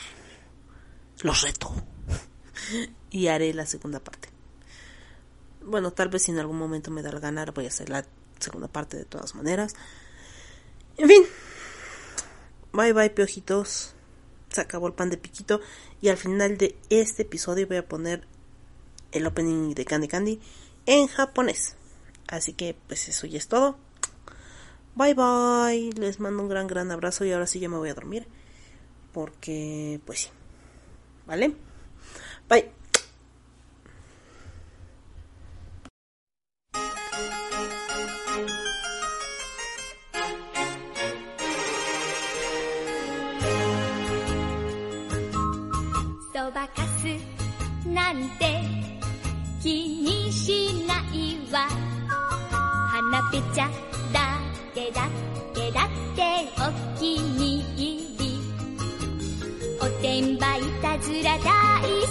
[1.23, 1.73] Los reto.
[3.13, 4.30] y haré la segunda parte.
[5.71, 8.05] Bueno, tal vez si en algún momento me da la gana, voy a hacer la
[8.41, 9.75] segunda parte de todas maneras.
[10.97, 11.23] En fin.
[12.73, 13.95] Bye bye, piojitos.
[14.51, 15.61] Se acabó el pan de piquito.
[16.01, 18.27] Y al final de este episodio voy a poner
[19.13, 20.41] el opening de Candy Candy
[20.87, 21.77] en japonés.
[22.27, 23.79] Así que, pues eso ya es todo.
[24.97, 25.93] Bye bye.
[25.95, 27.25] Les mando un gran, gran abrazo.
[27.25, 28.27] Y ahora sí ya me voy a dormir.
[29.13, 30.29] Porque, pues sí.
[31.27, 31.55] ¿Vale?
[32.49, 32.80] Bye.
[48.13, 48.61] なんて
[49.63, 49.69] 気
[50.03, 51.69] にしないわ。
[52.09, 53.71] 花ぺちゃ
[54.13, 54.41] だ
[54.75, 55.09] けだ
[55.55, 58.41] けだってお気に入り。
[59.81, 61.47] おてんばいたずら大好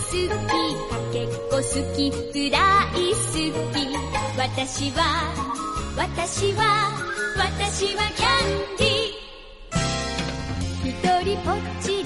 [0.07, 0.29] き。
[0.29, 0.39] か
[1.11, 1.61] けっこ好
[1.93, 2.59] きくら
[2.95, 3.19] い好
[3.73, 3.77] き。
[4.37, 5.03] 私は
[5.97, 6.63] 私は
[7.35, 10.87] 私はキャンディー。
[10.87, 10.93] 一
[11.25, 11.98] 人ぽっち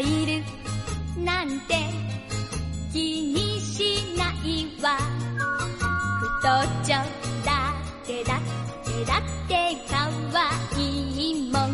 [0.00, 1.74] スタイルなんて
[2.90, 4.96] 気にしないわ。
[6.40, 6.96] 太っちょ
[7.44, 8.40] だってだっ
[8.82, 9.52] てだって
[9.92, 10.38] かわ
[10.78, 10.78] い
[11.30, 11.70] いもん。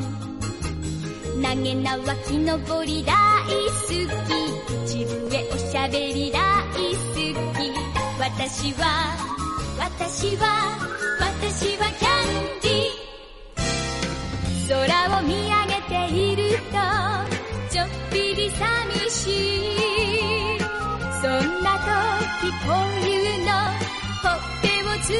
[1.40, 4.08] 投げ縄木登り大好き。
[4.66, 6.40] 口笛おしゃべり大
[6.74, 6.78] 好
[7.14, 7.32] き。
[8.18, 8.82] 私は
[9.78, 10.44] 私は
[11.20, 14.68] 私はキャンディー。
[14.68, 17.15] 空を見上げていると
[19.26, 20.58] しい。
[21.20, 21.86] そんなと
[22.40, 23.50] きこういうの
[24.22, 25.10] ほっぺをつ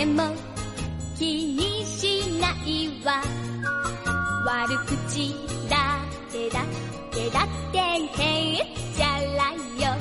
[0.00, 0.22] ても
[1.18, 3.20] 気にしないわ。
[4.46, 5.34] 悪口
[5.68, 5.98] だ
[6.28, 6.64] ってだっ
[7.10, 8.64] てだってへっ
[8.96, 9.06] ちゃ
[9.36, 9.92] らよ。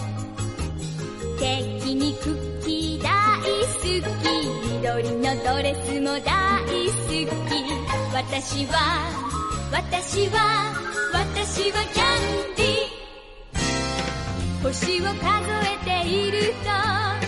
[1.38, 3.10] 敵にクッキー大
[3.42, 4.02] 好き。
[4.72, 7.28] 緑のドレスも大好き。
[8.14, 8.74] 私は
[9.70, 10.38] 私は
[11.12, 12.04] 私はキャ
[12.54, 14.64] ンディー。
[14.64, 15.20] 星を数
[15.68, 17.19] えていると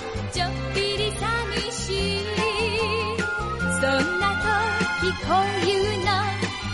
[5.02, 6.12] こういうの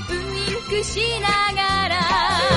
[0.09, 2.56] ウインクしながら。